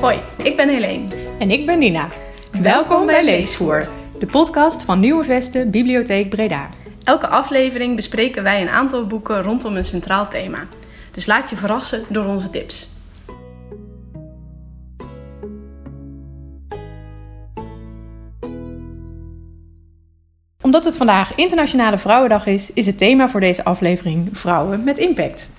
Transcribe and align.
Hoi, 0.00 0.18
ik 0.42 0.56
ben 0.56 0.68
Helene. 0.68 1.06
En 1.38 1.50
ik 1.50 1.66
ben 1.66 1.78
Nina. 1.78 2.08
Welkom 2.62 3.06
bij 3.06 3.24
Leesvoer, 3.24 3.88
de 4.18 4.26
podcast 4.26 4.82
van 4.82 5.00
Nieuwe 5.00 5.24
Vesten 5.24 5.70
Bibliotheek 5.70 6.28
Breda. 6.28 6.68
Elke 7.04 7.26
aflevering 7.26 7.96
bespreken 7.96 8.42
wij 8.42 8.60
een 8.60 8.68
aantal 8.68 9.06
boeken 9.06 9.42
rondom 9.42 9.76
een 9.76 9.84
centraal 9.84 10.28
thema. 10.28 10.66
Dus 11.10 11.26
laat 11.26 11.50
je 11.50 11.56
verrassen 11.56 12.04
door 12.08 12.24
onze 12.24 12.50
tips. 12.50 12.88
Omdat 20.62 20.84
het 20.84 20.96
vandaag 20.96 21.34
Internationale 21.34 21.98
Vrouwendag 21.98 22.46
is, 22.46 22.72
is 22.72 22.86
het 22.86 22.98
thema 22.98 23.28
voor 23.28 23.40
deze 23.40 23.64
aflevering 23.64 24.28
Vrouwen 24.32 24.84
met 24.84 24.98
Impact. 24.98 25.50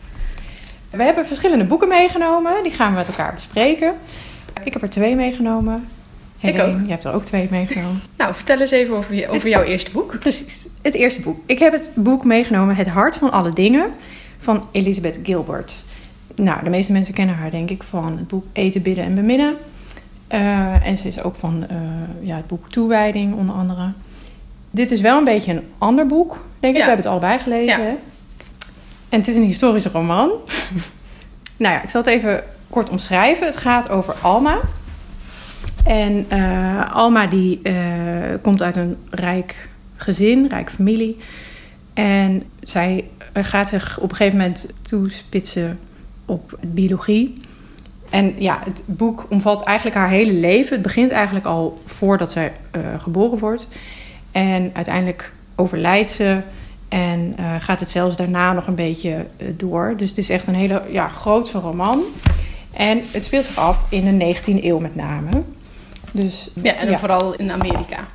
We 0.90 1.04
hebben 1.04 1.26
verschillende 1.26 1.64
boeken 1.64 1.88
meegenomen, 1.88 2.64
die 2.64 2.72
gaan 2.72 2.92
we 2.92 2.98
met 2.98 3.08
elkaar 3.08 3.34
bespreken. 3.34 3.96
Ik 4.64 4.74
heb 4.74 4.82
er 4.82 4.90
twee 4.90 5.16
meegenomen. 5.16 5.88
Helene, 6.40 6.64
Ik 6.64 6.70
ook. 6.70 6.80
jij 6.80 6.90
hebt 6.90 7.04
er 7.04 7.14
ook 7.14 7.24
twee 7.24 7.48
meegenomen. 7.52 8.02
Nou, 8.18 8.34
vertel 8.34 8.60
eens 8.60 8.72
even 8.72 8.96
over, 8.96 9.16
je, 9.16 9.28
over 9.28 9.50
jouw 9.50 9.64
eerste 9.64 9.92
boek. 9.92 10.20
Precies, 10.20 10.68
het 10.82 10.94
eerste 10.94 11.22
boek. 11.22 11.40
Ik 11.46 11.60
heb 11.60 11.74
het 11.74 11.92
boek 11.94 12.26
meegenomen 12.26 12.76
Het 12.76 12.88
Hart 12.88 13.16
van 13.16 13.32
Alle 13.32 13.54
Dingen 13.54 13.90
van 14.40 14.68
Elizabeth 14.72 15.20
Gilbert. 15.24 15.74
Nou, 16.36 16.64
de 16.64 16.70
meeste 16.70 16.92
mensen 16.92 17.14
kennen 17.14 17.36
haar 17.36 17.52
denk 17.52 17.70
ik 17.70 17.84
van 17.84 18.18
het 18.18 18.28
boek 18.28 18.46
Eten, 18.54 18.82
Bidden 18.82 19.04
en 19.04 19.16
Beminnen. 19.16 19.56
Eh, 20.28 20.88
en 20.88 20.98
ze 20.98 21.08
is 21.08 21.24
ook 21.24 21.36
van 21.36 21.66
eh, 21.70 21.78
ja, 22.22 22.36
het 22.36 22.48
boek 22.48 22.70
Toewijding 22.70 23.36
onder 23.36 23.56
andere. 23.56 23.92
Dit 24.70 24.92
is 24.92 25.02
wel 25.02 25.18
een 25.18 25.24
beetje 25.24 25.52
een 25.52 25.64
ander 25.78 26.06
boek, 26.08 26.46
denk 26.60 26.76
ik. 26.76 26.80
Ja. 26.80 26.86
We 26.86 26.92
hebben 26.92 26.96
het 26.98 27.06
allebei 27.06 27.40
gelezen. 27.40 27.84
Ja. 27.84 27.96
En 29.10 29.20
het 29.20 29.28
is 29.28 29.36
een 29.36 29.44
historische 29.44 29.90
roman. 29.90 30.30
nou 31.58 31.76
ja, 31.76 31.82
ik 31.84 31.90
zal 31.90 32.02
het 32.02 32.10
even 32.10 32.44
kort 32.72 32.90
omschrijven. 32.90 33.46
Het 33.46 33.58
gaat 33.58 33.90
over 33.90 34.14
Alma. 34.22 34.60
En 35.84 36.26
eh, 36.30 36.96
Alma 36.96 37.28
die 37.28 37.60
eh, 37.64 37.74
komt 38.42 38.64
uit 38.64 38.76
een 38.76 38.98
rijk 39.10 39.70
gezin, 39.96 40.48
rijk 40.48 40.72
familie. 40.72 41.18
En 41.94 42.44
zij 42.64 43.06
eh, 43.34 43.44
gaat 43.44 43.68
zich 43.68 44.00
op 44.00 44.10
een 44.10 44.16
gegeven 44.16 44.38
moment 44.38 44.74
toespitsen 44.82 45.80
op 46.26 46.58
biologie. 46.62 47.38
En 48.10 48.34
ja, 48.38 48.60
het 48.64 48.84
boek 48.86 49.26
omvat 49.30 49.64
eigenlijk 49.64 49.98
haar 49.98 50.10
hele 50.10 50.34
leven. 50.34 50.74
Het 50.74 50.82
begint 50.82 51.12
eigenlijk 51.12 51.46
al 51.46 51.78
voordat 51.86 52.32
zij 52.32 52.52
geboren 52.98 53.40
wordt. 53.40 53.68
En 54.32 54.72
uiteindelijk 54.74 55.34
overlijdt 55.56 56.10
ze. 56.10 56.42
En 56.88 57.36
gaat 57.60 57.80
het 57.80 57.90
zelfs 57.90 58.16
daarna 58.16 58.54
nog 58.54 58.68
een 58.68 58.76
beetje 58.76 59.26
door. 59.56 59.94
Dus 59.98 60.10
het 60.10 60.18
is 60.18 60.30
echt 60.30 60.48
een 60.48 60.56
hele 60.56 60.84
ja, 60.90 61.08
grootse 61.08 61.58
roman. 61.60 62.04
En 62.74 63.02
het 63.12 63.26
speelt 63.26 63.46
zich 63.46 63.58
af 63.58 63.80
in 63.90 64.18
de 64.18 64.36
19e 64.36 64.64
eeuw 64.64 64.80
met 64.80 64.96
name. 64.96 65.30
Dus, 66.12 66.50
Ja, 66.62 66.74
en 66.74 67.00
vooral 67.00 67.34
in 67.34 67.52
Amerika. 67.52 68.08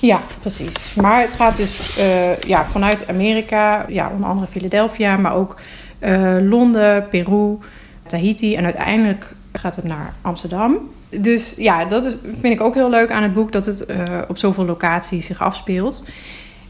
ja, 0.00 0.20
precies. 0.40 0.94
Maar 0.94 1.20
het 1.20 1.32
gaat 1.32 1.56
dus 1.56 1.96
eh, 1.98 2.38
ja, 2.38 2.66
vanuit 2.66 3.08
Amerika, 3.08 3.86
ja, 3.88 4.10
onder 4.14 4.28
andere 4.28 4.46
Philadelphia, 4.46 5.16
maar 5.16 5.34
ook 5.34 5.56
eh, 5.98 6.36
Londen, 6.40 7.08
Peru, 7.08 7.58
Tahiti 8.06 8.56
en 8.56 8.64
uiteindelijk 8.64 9.32
gaat 9.52 9.76
het 9.76 9.84
naar 9.84 10.14
Amsterdam. 10.20 10.78
Dus 11.20 11.54
ja, 11.56 11.84
dat 11.84 12.04
is, 12.04 12.14
vind 12.40 12.54
ik 12.54 12.60
ook 12.60 12.74
heel 12.74 12.90
leuk 12.90 13.10
aan 13.10 13.22
het 13.22 13.34
boek, 13.34 13.52
dat 13.52 13.66
het 13.66 13.86
eh, 13.86 13.96
op 14.28 14.38
zoveel 14.38 14.64
locaties 14.64 15.26
zich 15.26 15.42
afspeelt. 15.42 16.04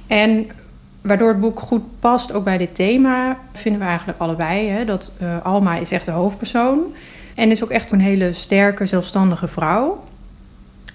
En 0.07 0.51
waardoor 1.05 1.29
het 1.29 1.41
boek 1.41 1.61
goed 1.61 1.83
past 2.01 2.33
ook 2.33 2.45
bij 2.45 2.59
dit 2.59 2.75
thema, 2.75 3.39
vinden 3.53 3.81
we 3.81 3.87
eigenlijk 3.87 4.19
allebei. 4.19 4.69
Hè, 4.69 4.85
dat 4.85 5.17
eh, 5.21 5.45
Alma 5.45 5.77
is 5.77 5.91
echt 5.91 6.05
de 6.05 6.11
hoofdpersoon 6.11 6.95
en 7.35 7.51
is 7.51 7.63
ook 7.65 7.71
echt 7.71 7.91
een 7.91 8.01
hele 8.01 8.33
sterke, 8.33 8.87
zelfstandige 8.87 9.49
vrouw. 9.49 10.05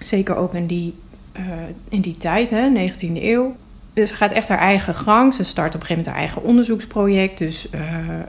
Zeker 0.02 0.36
ook 0.36 0.54
in 0.54 0.66
die, 0.66 0.94
eh, 1.32 1.42
in 1.88 2.00
die 2.00 2.16
tijd, 2.16 2.50
hè, 2.50 2.68
19e 2.68 3.24
eeuw. 3.24 3.56
Dus 3.92 4.08
ze 4.08 4.14
gaat 4.14 4.32
echt 4.32 4.48
haar 4.48 4.58
eigen 4.58 4.94
gang. 4.94 5.34
Ze 5.34 5.44
start 5.44 5.74
op 5.74 5.80
een 5.80 5.86
gegeven 5.86 5.96
moment 5.96 6.14
haar 6.14 6.24
eigen 6.24 6.42
onderzoeksproject. 6.42 7.38
Dus 7.38 7.70
eh, 7.70 7.80
eh, 7.80 8.26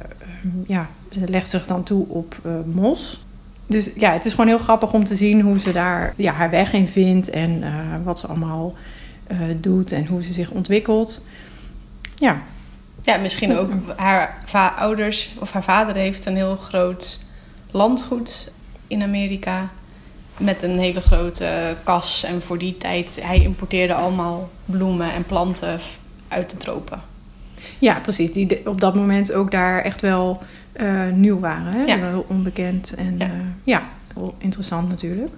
ja, 0.68 0.90
ze 1.10 1.20
legt 1.26 1.50
zich 1.50 1.68
dan 1.68 1.84
toe 1.84 2.06
op 2.08 2.36
mos. 2.66 3.26
Dus 3.68 3.90
ja, 3.96 4.14
het 4.14 4.26
is 4.26 4.32
gewoon 4.32 4.48
heel 4.48 4.58
grappig 4.58 4.94
om 4.94 5.04
te 5.04 5.16
zien 5.16 5.42
hoe 5.42 5.60
ze 5.60 5.72
daar 5.72 6.14
ja, 6.16 6.34
haar 6.34 6.50
weg 6.50 6.74
in 6.74 6.88
vindt. 6.88 7.30
En 7.30 7.64
wat 8.04 8.20
ze 8.20 8.28
allemaal 8.28 8.74
doet 9.60 9.92
en 9.92 10.06
hoe 10.06 10.24
ze 10.24 10.34
zich 10.34 10.52
ontwikkelt. 10.52 11.22
Ja, 12.22 12.42
Ja, 13.02 13.18
misschien 13.18 13.58
ook 13.58 13.72
haar 13.96 14.74
ouders 14.78 15.32
of 15.40 15.52
haar 15.52 15.64
vader 15.64 15.96
heeft 15.96 16.26
een 16.26 16.36
heel 16.36 16.56
groot 16.56 17.26
landgoed 17.72 18.54
in 18.88 19.04
Amerika. 19.04 19.70
Met 20.38 20.62
een 20.62 20.80
hele 20.80 21.02
grote 21.02 21.76
kas. 21.84 22.24
En 22.24 22.42
voor 22.42 22.58
die 22.58 22.78
tijd, 22.78 23.20
hij 23.24 23.42
importeerde 23.42 23.94
allemaal 23.94 24.50
bloemen 24.66 25.14
en 25.14 25.24
planten 25.26 25.80
uit 26.28 26.50
de 26.50 26.58
tropen. 26.58 27.02
ja 27.80 28.00
precies. 28.00 28.32
Die 28.32 28.68
op 28.68 28.82
dat 28.82 28.96
moment 28.96 29.32
ook 29.32 29.52
daar 29.52 29.82
echt 29.82 30.02
wel 30.02 30.42
eh, 30.72 31.08
nieuw 31.08 31.40
waren. 31.40 31.76
Hè? 31.76 31.84
Ja. 31.84 31.96
Heel 31.96 32.26
onbekend. 32.28 32.94
En 32.96 33.16
Ja. 33.18 33.26
ja. 33.26 33.34
ja, 33.64 33.84
heel 34.14 34.36
interessant 34.38 34.90
natuurlijk. 34.90 35.34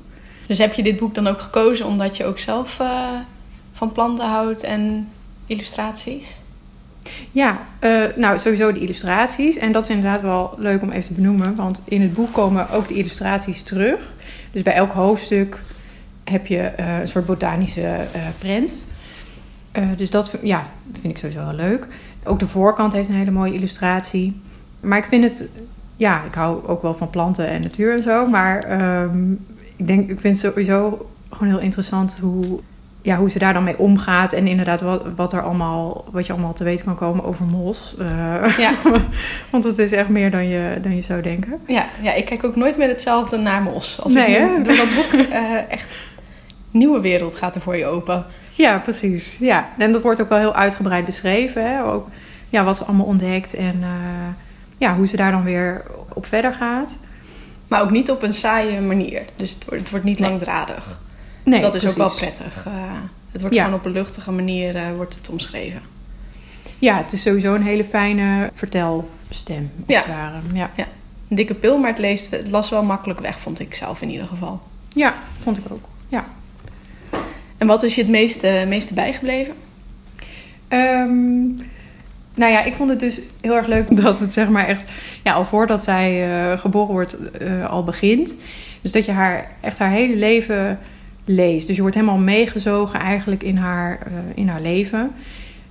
Dus 0.48 0.58
heb 0.58 0.74
je 0.74 0.84
dit 0.84 0.98
boek 0.98 1.16
dan 1.16 1.28
ook 1.28 1.42
gekozen 1.42 1.86
omdat 1.86 2.18
je 2.18 2.26
ook 2.26 2.40
zelf 2.40 2.80
eh, 2.80 3.10
van 3.74 3.92
planten 3.92 4.26
houdt 4.26 4.64
en 4.64 5.10
illustraties? 5.46 6.42
Ja, 7.32 7.60
eh, 7.80 8.02
nou 8.16 8.40
sowieso 8.40 8.72
de 8.72 8.80
illustraties. 8.80 9.58
En 9.58 9.72
dat 9.72 9.84
is 9.84 9.90
inderdaad 9.90 10.22
wel 10.22 10.54
leuk 10.58 10.82
om 10.82 10.92
even 10.92 11.08
te 11.08 11.14
benoemen. 11.14 11.56
Want 11.56 11.82
in 11.86 12.02
het 12.02 12.14
boek 12.14 12.34
komen 12.34 12.70
ook 12.70 12.88
de 12.88 12.94
illustraties 12.94 13.64
terug. 13.64 14.14
Dus 14.52 14.62
bij 14.62 14.74
elk 14.74 14.92
hoofdstuk 14.92 15.60
heb 16.24 16.48
je 16.48 16.60
eh, 16.60 17.00
een 17.00 17.08
soort 17.08 17.26
botanische 17.26 17.96
prent. 18.40 18.84
Eh, 19.74 19.84
dus 19.98 20.10
dat 20.10 20.32
ja, 20.42 20.68
vind 20.92 21.14
ik 21.14 21.18
sowieso 21.18 21.46
wel 21.46 21.54
leuk. 21.54 21.88
Ook 22.24 22.40
de 22.40 22.48
voorkant 22.48 22.94
heeft 22.94 23.10
een 23.10 23.16
hele 23.16 23.32
mooie 23.32 23.54
illustratie. 23.54 24.42
Maar 24.82 24.98
ik 24.98 25.06
vind 25.06 25.24
het... 25.24 25.50
Ja, 25.96 26.24
ik 26.24 26.34
hou 26.34 26.68
ook 26.68 26.82
wel 26.82 26.96
van 26.96 27.10
planten 27.10 27.48
en 27.48 27.62
natuur 27.62 27.94
en 27.94 28.02
zo. 28.02 28.26
Maar 28.28 28.64
ehm, 28.64 29.32
ik, 29.76 29.88
denk, 29.88 30.10
ik 30.10 30.20
vind 30.20 30.42
het 30.42 30.52
sowieso 30.52 31.10
gewoon 31.30 31.54
heel 31.54 31.62
interessant 31.62 32.18
hoe 32.22 32.60
ja, 33.06 33.16
hoe 33.18 33.30
ze 33.30 33.40
daar 33.40 33.54
dan 33.54 33.64
mee 33.64 33.78
omgaat. 33.78 34.34
En 34.34 34.48
inderdaad 34.48 34.82
wat, 34.82 35.04
wat, 35.16 35.34
er 35.34 35.42
allemaal, 35.44 36.06
wat 36.12 36.26
je 36.26 36.34
allemaal 36.34 36.54
te 36.54 36.64
weten 36.64 36.86
kan 36.86 36.96
komen 36.96 37.24
over 37.26 37.46
mos. 37.46 37.96
Eh, 38.00 38.58
Ja. 38.58 38.72
want 39.52 39.64
het 39.64 39.78
is 39.78 39.92
echt 39.92 40.10
meer 40.10 40.32
dan 40.32 40.48
je, 40.48 40.78
dan 40.82 40.96
je 40.96 41.02
zou 41.02 41.22
denken. 41.22 41.60
Ja, 41.68 41.86
ja, 42.02 42.14
ik 42.14 42.26
kijk 42.26 42.44
ook 42.44 42.56
nooit 42.56 42.78
meer 42.78 42.88
hetzelfde 42.88 43.38
naar 43.38 43.62
mos. 43.62 44.02
Als 44.02 44.14
Nee, 44.14 44.36
ik 44.36 44.58
nu 44.58 44.64
door 44.64 44.76
dat 44.76 44.94
boek 44.96 45.22
eh, 45.22 45.72
echt 45.72 46.00
nieuwe 46.72 47.02
wereld 47.02 47.36
gaat 47.36 47.56
er 47.56 47.62
voor 47.62 47.76
je 47.78 47.86
open. 47.86 48.26
Ja, 48.52 48.78
precies. 48.78 49.38
Ja. 49.40 49.70
En 49.78 49.92
dat 49.92 50.02
wordt 50.02 50.22
ook 50.22 50.30
wel 50.30 50.38
heel 50.38 50.56
uitgebreid 50.56 51.06
beschreven. 51.06 51.70
Hè? 51.72 51.84
Ook 51.84 52.08
ja, 52.50 52.64
wat 52.64 52.78
ze 52.78 52.84
allemaal 52.84 53.06
ontdekt 53.06 53.54
en 53.54 53.76
eh, 53.82 53.90
ja, 54.78 54.96
hoe 54.96 55.08
ze 55.08 55.16
daar 55.16 55.32
dan 55.32 55.44
weer 55.44 55.84
op 56.14 56.26
verder 56.26 56.54
gaat. 56.54 56.96
Maar 57.68 57.82
ook 57.82 57.92
niet 57.92 58.12
op 58.12 58.24
een 58.24 58.34
saaie 58.34 58.82
manier. 58.82 59.22
Dus 59.36 59.54
het 59.54 59.66
wordt, 59.66 59.80
het 59.82 59.90
wordt 59.90 60.06
niet 60.06 60.20
Nee. 60.20 60.30
langdradig. 60.30 61.00
Nee, 61.44 61.62
dat 61.62 61.74
is 61.74 61.88
ook 61.88 61.96
wel 61.96 62.10
prettig. 62.12 62.66
eh, 62.66 62.74
het 63.32 63.42
wordt 63.42 63.56
Ja. 63.56 63.64
gewoon 63.64 63.80
op 63.80 63.86
een 63.86 63.92
luchtige 63.92 64.32
manier 64.32 64.76
eh, 64.76 64.84
wordt 64.96 65.16
het 65.16 65.30
omschreven. 65.30 65.82
Ja, 66.80 66.98
het 66.98 67.14
is 67.14 67.22
sowieso 67.22 67.54
een 67.54 67.64
hele 67.64 67.84
fijne 67.84 68.52
vertelstem. 68.54 69.72
Ja. 69.88 70.04
ware. 70.08 70.38
Ja. 70.54 70.70
Een 71.30 71.36
dikke 71.36 71.54
pil, 71.54 71.78
maar 71.78 71.90
het, 71.90 72.00
leest, 72.00 72.32
het 72.32 72.50
las 72.50 72.70
wel 72.70 72.84
makkelijk 72.84 73.20
weg, 73.20 73.40
vond 73.40 73.60
ik 73.60 73.74
zelf 73.74 74.02
in 74.02 74.10
ieder 74.10 74.28
geval. 74.28 74.62
ja, 74.90 75.14
vond 75.42 75.58
ik 75.58 75.64
ook. 75.72 75.86
Ja. 76.08 76.26
En 77.58 77.68
wat 77.68 77.84
is 77.84 77.96
je 77.96 78.02
het 78.02 78.10
meeste, 78.10 78.66
meeste 78.68 78.94
bijgebleven? 78.94 79.54
Ehm, 80.68 81.44
nou 82.36 82.52
ja, 82.52 82.64
ik 82.64 82.74
vond 82.76 82.90
het 82.90 83.00
dus 83.00 83.22
heel 83.42 83.56
erg 83.56 83.68
leuk 83.68 83.98
dat 84.02 84.20
het 84.20 84.34
zeg 84.34 84.50
maar 84.50 84.66
echt, 84.68 84.90
ja, 85.24 85.34
al 85.34 85.46
voordat 85.46 85.84
zij 85.84 86.38
eh, 86.52 86.60
geboren 86.60 86.92
wordt, 86.92 87.18
al 87.70 87.84
begint. 87.84 88.36
Dus 88.82 88.92
dat 88.92 89.06
je 89.06 89.12
haar 89.12 89.52
echt 89.62 89.78
haar 89.78 89.90
hele 89.92 90.16
leven 90.16 90.80
leest. 91.26 91.68
Dus 91.68 91.76
je 91.76 91.82
wordt 91.82 91.96
helemaal 91.98 92.18
meegezogen 92.18 93.00
eigenlijk 93.00 93.44
in 93.44 93.58
haar, 93.58 94.00
eh, 94.06 94.14
in 94.36 94.48
haar 94.48 94.62
leven. 94.62 95.12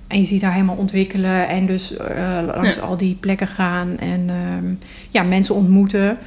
En 0.07 0.19
je 0.19 0.25
ziet 0.25 0.41
haar 0.41 0.53
helemaal 0.53 0.75
ontwikkelen 0.75 1.47
en 1.47 1.65
dus 1.65 1.97
eh, 1.97 2.39
langs 2.55 2.75
Ja. 2.75 2.81
al 2.81 2.97
die 2.97 3.15
plekken 3.19 3.47
gaan 3.47 3.97
en 3.99 4.29
ehm, 4.29 4.73
ja, 5.09 5.23
mensen 5.23 5.55
ontmoeten. 5.55 6.17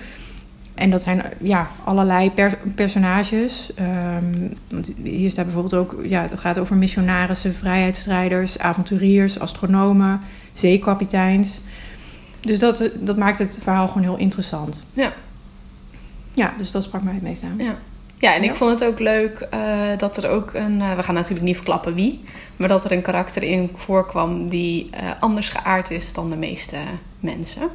En 0.74 0.90
dat 0.90 1.02
zijn 1.02 1.22
ja, 1.40 1.68
allerlei 1.84 2.30
per- 2.30 2.58
personages. 2.74 3.70
Want 4.68 4.92
hier 5.02 5.30
staat 5.30 5.44
bijvoorbeeld 5.44 5.74
ook, 5.74 6.00
ja, 6.04 6.26
het 6.30 6.40
gaat 6.40 6.58
over 6.58 6.76
missionarissen, 6.76 7.54
vrijheidsstrijders, 7.54 8.58
avonturiers, 8.58 9.38
astronomen, 9.40 10.20
zeekapiteins. 10.52 11.60
Dus 12.40 12.58
dat, 12.58 12.90
dat 13.00 13.16
maakt 13.16 13.38
het 13.38 13.58
verhaal 13.62 13.86
gewoon 13.88 14.02
heel 14.02 14.16
interessant. 14.16 14.84
Ja. 14.92 15.12
Ja, 16.32 16.54
dus 16.58 16.70
dat 16.70 16.84
sprak 16.84 17.02
mij 17.02 17.14
het 17.14 17.22
meest 17.22 17.42
aan. 17.42 17.64
Ja. 17.66 17.74
Ja, 18.18 18.34
en 18.34 18.42
ik 18.42 18.54
vond 18.54 18.80
het 18.80 18.88
ook 18.88 18.98
leuk 18.98 19.38
eh, 19.50 19.60
dat 19.98 20.16
er 20.16 20.28
ook 20.30 20.54
een... 20.54 20.80
eh, 20.80 20.96
we 20.96 21.02
gaan 21.02 21.14
natuurlijk 21.14 21.46
niet 21.46 21.56
verklappen 21.56 21.94
wie. 21.94 22.24
Maar 22.56 22.68
dat 22.68 22.84
er 22.84 22.92
een 22.92 23.02
karakter 23.02 23.42
in 23.42 23.70
voorkwam 23.76 24.50
die 24.50 24.88
eh, 24.90 25.10
anders 25.18 25.48
geaard 25.48 25.90
is 25.90 26.12
dan 26.12 26.28
de 26.30 26.36
meeste 26.36 26.76
mensen. 27.20 27.68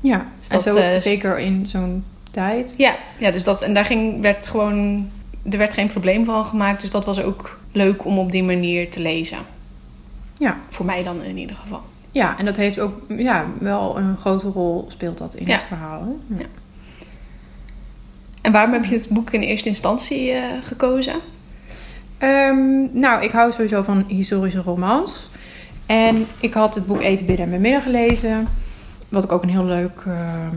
Ja, 0.00 0.26
Dus 0.38 0.48
en 0.48 0.60
zo, 0.60 0.98
zeker 0.98 1.38
in 1.38 1.64
zo'n 1.68 2.04
tijd. 2.30 2.74
Ja, 2.78 2.94
ja 3.18 3.30
dus 3.30 3.44
dat, 3.44 3.62
en 3.62 3.74
daar 3.74 3.84
ging, 3.84 4.20
werd 4.20 4.46
gewoon, 4.46 5.10
er 5.50 5.58
werd 5.58 5.74
geen 5.74 5.86
probleem 5.88 6.24
van 6.24 6.46
gemaakt. 6.46 6.80
Dus 6.80 6.90
dat 6.90 7.04
was 7.04 7.20
ook 7.22 7.58
leuk 7.72 8.04
om 8.04 8.18
op 8.18 8.30
die 8.32 8.42
manier 8.42 8.90
te 8.90 9.00
lezen. 9.00 9.38
Ja. 10.38 10.56
Voor 10.68 10.86
mij 10.86 11.02
dan 11.02 11.22
in 11.22 11.36
ieder 11.38 11.56
geval. 11.56 11.82
Ja, 12.10 12.38
en 12.38 12.44
dat 12.44 12.56
heeft 12.56 12.80
ook 12.80 13.00
ja, 13.08 13.46
wel 13.58 13.98
een 13.98 14.16
grote 14.16 14.48
rol 14.48 14.86
speelt 14.88 15.18
dat 15.18 15.34
in 15.34 15.46
Ja. 15.46 15.52
het 15.52 15.62
verhaal. 15.62 16.00
hè? 16.02 16.38
Ja. 16.40 16.46
En 18.40 18.52
waarom 18.52 18.72
heb 18.72 18.84
je 18.84 18.94
het 18.94 19.08
boek 19.10 19.30
in 19.30 19.40
eerste 19.40 19.68
instantie 19.68 20.30
eh, 20.30 20.42
gekozen? 20.62 21.14
Ehm, 22.18 22.98
nou, 22.98 23.22
ik 23.22 23.30
hou 23.30 23.52
sowieso 23.52 23.82
van 23.82 24.04
historische 24.06 24.60
romans. 24.60 25.28
En 25.86 26.26
ik 26.40 26.54
had 26.54 26.74
het 26.74 26.86
boek 26.86 27.00
Eten, 27.00 27.26
Bidden 27.26 27.44
en 27.44 27.50
Bemidden 27.50 27.82
gelezen. 27.82 28.48
Wat 29.08 29.24
ik 29.24 29.32
ook 29.32 29.42
een 29.42 29.48
heel 29.48 29.64
leuk, 29.64 30.02
ehm, 30.06 30.56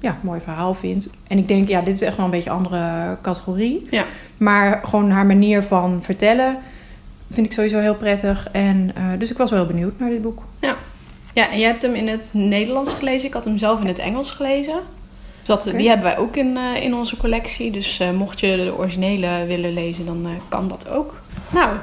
ja, 0.00 0.18
mooi 0.20 0.40
verhaal 0.40 0.74
vind. 0.74 1.10
En 1.26 1.38
ik 1.38 1.48
denk, 1.48 1.68
ja, 1.68 1.80
dit 1.80 1.94
is 1.94 2.02
echt 2.02 2.16
wel 2.16 2.24
een 2.24 2.30
beetje 2.30 2.50
een 2.50 2.56
andere 2.56 3.16
categorie. 3.22 3.86
Ja. 3.90 4.04
Maar 4.36 4.80
gewoon 4.84 5.10
haar 5.10 5.26
manier 5.26 5.62
van 5.62 6.02
vertellen 6.02 6.58
vind 7.30 7.46
ik 7.46 7.52
sowieso 7.52 7.78
heel 7.78 7.94
prettig. 7.94 8.48
En, 8.52 8.90
eh, 8.94 9.02
dus 9.18 9.30
ik 9.30 9.36
was 9.36 9.50
wel 9.50 9.66
benieuwd 9.66 9.98
naar 9.98 10.10
dit 10.10 10.22
boek. 10.22 10.42
Ja, 11.34 11.50
en 11.50 11.58
jij 11.58 11.68
hebt 11.68 11.82
hem 11.82 11.94
in 11.94 12.08
het 12.08 12.30
Nederlands 12.32 12.94
gelezen. 12.94 13.28
Ik 13.28 13.34
had 13.34 13.44
hem 13.44 13.58
zelf 13.58 13.80
in 13.80 13.86
het 13.86 13.98
Engels 13.98 14.30
gelezen. 14.30 14.80
Dat. 15.50 15.70
Die 15.76 15.88
hebben 15.88 16.06
wij 16.06 16.18
ook 16.18 16.36
in, 16.36 16.56
eh, 16.56 16.82
in 16.82 16.94
onze 16.94 17.16
collectie. 17.16 17.70
Dus 17.70 18.00
eh, 18.00 18.10
mocht 18.10 18.40
je 18.40 18.56
de 18.56 18.74
originele 18.76 19.44
willen 19.46 19.72
lezen, 19.72 20.06
dan 20.06 20.26
eh, 20.26 20.32
kan 20.48 20.68
dat 20.68 20.88
ook. 20.88 21.20
Nou, 21.50 21.76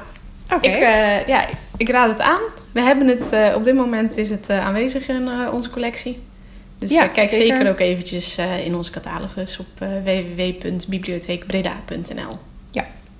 Oké. 0.52 0.66
ik, 0.66 0.78
ja, 1.26 1.44
ik 1.76 1.88
raad 1.88 2.08
het 2.08 2.20
aan. 2.20 2.40
We 2.72 2.80
hebben 2.80 3.08
het, 3.08 3.54
op 3.54 3.64
dit 3.64 3.74
moment 3.74 4.16
is 4.16 4.30
het 4.30 4.50
aanwezig 4.50 5.08
in 5.08 5.28
onze 5.52 5.70
collectie. 5.70 6.22
Dus 6.78 6.90
Ja, 6.90 7.06
kijk 7.06 7.28
zeker. 7.28 7.46
zeker 7.46 7.70
ook 7.70 7.80
eventjes 7.80 8.38
in 8.64 8.74
onze 8.74 8.90
catalogus 8.90 9.58
op 9.58 9.66
www.bibliotheekbreda.nl. 9.78 12.38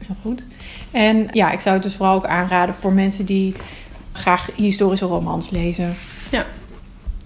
Heel 0.08 0.16
goed. 0.22 0.46
En 0.90 1.28
ja, 1.32 1.50
ik 1.50 1.60
zou 1.60 1.74
het 1.74 1.84
dus 1.84 1.94
vooral 1.94 2.14
ook 2.14 2.26
aanraden 2.26 2.74
voor 2.74 2.92
mensen 2.92 3.24
die 3.24 3.54
graag 4.12 4.48
historische 4.54 5.06
romans 5.06 5.50
lezen. 5.50 5.94
Ja. 6.30 6.46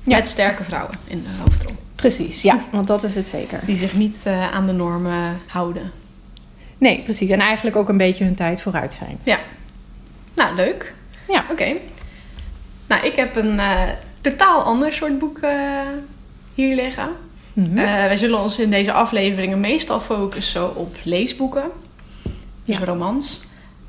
Met 0.02 0.28
sterke 0.28 0.64
vrouwen 0.64 0.94
in 1.06 1.22
de 1.22 1.28
hoofdrol. 1.42 1.76
Precies, 2.02 2.42
ja, 2.42 2.58
want 2.72 2.86
dat 2.86 3.04
is 3.04 3.14
het 3.14 3.26
zeker. 3.26 3.60
Die 3.66 3.76
zich 3.76 3.94
niet 3.94 4.20
eh, 4.24 4.52
aan 4.52 4.66
de 4.66 4.72
normen 4.72 5.40
houden. 5.46 5.90
Nee, 6.78 7.02
precies. 7.02 7.30
En 7.30 7.38
eigenlijk 7.40 7.76
ook 7.76 7.88
een 7.88 7.96
beetje 7.96 8.24
hun 8.24 8.34
tijd 8.34 8.62
vooruit 8.62 8.98
zijn. 8.98 9.38
Nou, 10.34 10.54
leuk. 10.54 10.94
Ja. 11.28 11.44
Oké. 11.50 11.72
Nou, 12.86 13.06
ik 13.06 13.16
heb 13.16 13.36
een 13.36 13.58
eh, 13.60 13.80
totaal 14.20 14.62
ander 14.62 14.92
soort 14.92 15.18
boek 15.18 15.38
eh, 15.38 15.50
hier 16.54 16.74
liggen. 16.74 17.08
Mhm. 17.52 17.78
Eh, 17.78 17.84
wij 17.84 18.16
zullen 18.16 18.38
ons 18.38 18.58
in 18.58 18.70
deze 18.70 18.92
afleveringen 18.92 19.60
meestal 19.60 20.00
focussen 20.00 20.76
op 20.76 20.96
leesboeken. 21.02 21.64
Dus 22.64 22.78
Ja. 22.78 22.84
romans. 22.84 23.40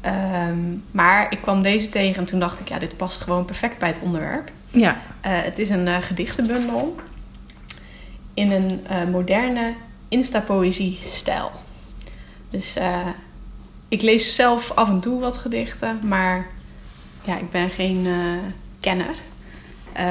Ehm, 0.02 0.60
maar 0.92 1.32
ik 1.32 1.42
kwam 1.42 1.62
deze 1.62 1.90
tegen 1.90 2.16
en 2.16 2.26
toen 2.26 2.40
dacht 2.40 2.60
ik, 2.60 2.70
ja, 2.70 2.80
dit 2.80 2.98
past 2.98 3.22
gewoon 3.22 3.46
perfect 3.46 3.80
bij 3.80 3.90
het 3.90 4.00
onderwerp. 4.02 4.52
ja. 4.72 4.98
Eh, 5.22 5.32
het 5.34 5.58
is 5.60 5.70
een 5.70 6.04
gedichtenbundel 6.04 6.96
in 8.34 8.52
een 8.52 8.88
eh, 8.88 9.04
moderne 9.04 9.74
instapoëzie-stijl. 10.08 11.52
Dus 12.50 12.76
eh, 12.76 13.08
ik 13.88 14.02
lees 14.02 14.36
zelf 14.36 14.72
af 14.72 14.90
en 14.90 15.00
toe 15.00 15.20
wat 15.20 15.38
gedichten, 15.38 16.00
maar 16.04 16.48
ja, 17.24 17.38
ik 17.38 17.52
ben 17.52 17.70
geen 17.70 18.06
eh, 18.06 18.54
kenner. 18.80 19.16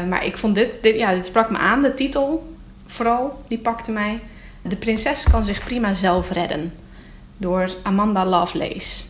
Maar 0.08 0.24
ik 0.24 0.38
vond 0.38 0.54
dit, 0.54 0.82
dit, 0.82 0.96
ja, 0.96 1.14
dit 1.14 1.26
sprak 1.26 1.50
me 1.50 1.58
aan, 1.58 1.82
de 1.82 1.94
titel 1.94 2.56
vooral, 2.86 3.44
die 3.48 3.58
pakte 3.58 3.90
mij. 3.90 4.20
De 4.62 4.76
prinses 4.76 5.30
kan 5.30 5.44
zich 5.44 5.64
prima 5.64 5.94
zelf 5.94 6.30
redden, 6.30 6.72
door 7.36 7.70
Amanda 7.82 8.26
Lovelace. 8.26 9.04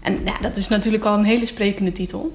En 0.00 0.20
ja, 0.24 0.38
dat 0.40 0.56
is 0.56 0.68
natuurlijk 0.68 1.04
al 1.04 1.18
een 1.18 1.24
hele 1.24 1.46
sprekende 1.46 1.92
titel. 1.92 2.34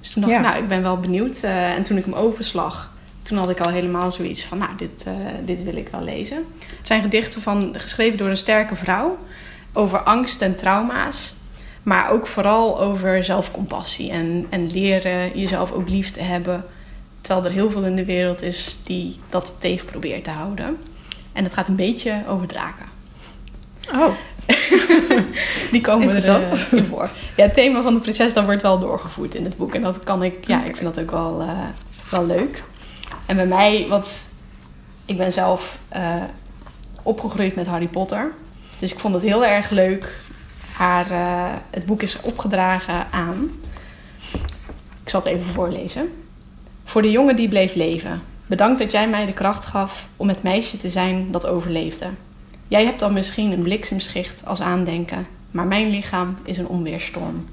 Dus 0.00 0.10
toen 0.10 0.22
dacht 0.22 0.34
ik, 0.34 0.40
nou, 0.40 0.62
ik 0.62 0.68
ben 0.68 0.82
wel 0.82 1.00
benieuwd. 1.00 1.42
En 1.42 1.82
toen 1.82 1.96
ik 1.96 2.04
hem 2.04 2.14
overslag, 2.14 2.89
toen 3.30 3.38
had 3.38 3.50
ik 3.50 3.60
al 3.60 3.70
helemaal 3.70 4.10
zoiets 4.10 4.44
van, 4.44 4.58
nou, 4.58 4.70
dit, 4.76 5.04
eh, 5.06 5.14
dit 5.44 5.62
wil 5.62 5.76
ik 5.76 5.88
wel 5.88 6.02
lezen. 6.02 6.36
Het 6.76 6.86
zijn 6.86 7.02
gedichten 7.02 7.42
van, 7.42 7.74
geschreven 7.78 8.18
door 8.18 8.28
een 8.28 8.36
sterke 8.36 8.76
vrouw 8.76 9.18
over 9.72 9.98
angst 9.98 10.42
en 10.42 10.56
trauma's. 10.56 11.34
Maar 11.82 12.10
ook 12.10 12.26
vooral 12.26 12.80
over 12.80 13.24
zelfcompassie 13.24 14.10
en, 14.10 14.46
en 14.48 14.70
leren 14.70 15.38
jezelf 15.38 15.72
ook 15.72 15.88
lief 15.88 16.10
te 16.10 16.22
hebben. 16.22 16.64
Terwijl 17.20 17.46
er 17.46 17.52
heel 17.52 17.70
veel 17.70 17.84
in 17.84 17.96
de 17.96 18.04
wereld 18.04 18.42
is 18.42 18.78
die 18.84 19.16
dat 19.28 19.56
tegen 19.60 19.86
probeert 19.86 20.24
te 20.24 20.30
houden. 20.30 20.78
En 21.32 21.44
het 21.44 21.52
gaat 21.52 21.68
een 21.68 21.76
beetje 21.76 22.22
over 22.28 22.46
draken. 22.46 22.86
Oh, 23.92 24.14
Die 25.72 25.80
komen 25.80 26.10
er 26.10 26.28
eh, 26.28 26.72
in 26.72 26.84
voor. 26.84 27.10
Ja, 27.36 27.42
het 27.42 27.54
thema 27.54 27.82
van 27.82 27.94
de 27.94 28.00
prinses 28.00 28.34
dat 28.34 28.44
wordt 28.44 28.62
wel 28.62 28.78
doorgevoerd 28.78 29.34
in 29.34 29.44
het 29.44 29.56
boek. 29.56 29.74
En 29.74 29.82
dat 29.82 30.04
kan 30.04 30.22
ik, 30.22 30.46
ja, 30.46 30.64
ik 30.64 30.76
vind 30.76 30.94
dat 30.94 31.04
ook 31.04 31.10
wel, 31.10 31.40
eh, 31.40 31.58
wel 32.10 32.26
leuk. 32.26 32.62
En 33.26 33.36
bij 33.36 33.46
mij, 33.46 33.86
wat 33.88 34.22
ik 35.04 35.16
ben 35.16 35.32
zelf 35.32 35.78
eh, 35.88 36.22
opgegroeid 37.02 37.54
met 37.54 37.66
Harry 37.66 37.88
Potter. 37.88 38.32
Dus 38.78 38.92
ik 38.92 38.98
vond 38.98 39.14
het 39.14 39.22
heel 39.22 39.44
erg 39.44 39.70
leuk. 39.70 40.20
Haar, 40.72 41.10
eh, 41.10 41.52
het 41.70 41.86
boek 41.86 42.02
is 42.02 42.20
opgedragen 42.20 43.06
aan. 43.10 43.50
Ik 45.02 45.08
zal 45.08 45.20
het 45.20 45.28
even 45.28 45.52
voorlezen. 45.52 46.08
Voor 46.84 47.02
de 47.02 47.10
jongen 47.10 47.36
die 47.36 47.48
bleef 47.48 47.74
leven. 47.74 48.22
Bedankt 48.46 48.78
dat 48.78 48.90
jij 48.90 49.08
mij 49.08 49.26
de 49.26 49.32
kracht 49.32 49.64
gaf 49.64 50.08
om 50.16 50.28
het 50.28 50.42
meisje 50.42 50.78
te 50.78 50.88
zijn 50.88 51.30
dat 51.30 51.46
overleefde. 51.46 52.06
Jij 52.68 52.84
hebt 52.84 53.00
dan 53.00 53.12
misschien 53.12 53.52
een 53.52 53.62
bliksemschicht 53.62 54.46
als 54.46 54.60
aandenken, 54.60 55.26
maar 55.50 55.66
mijn 55.66 55.90
lichaam 55.90 56.36
is 56.44 56.58
een 56.58 56.68
onweerstorm. 56.68 57.46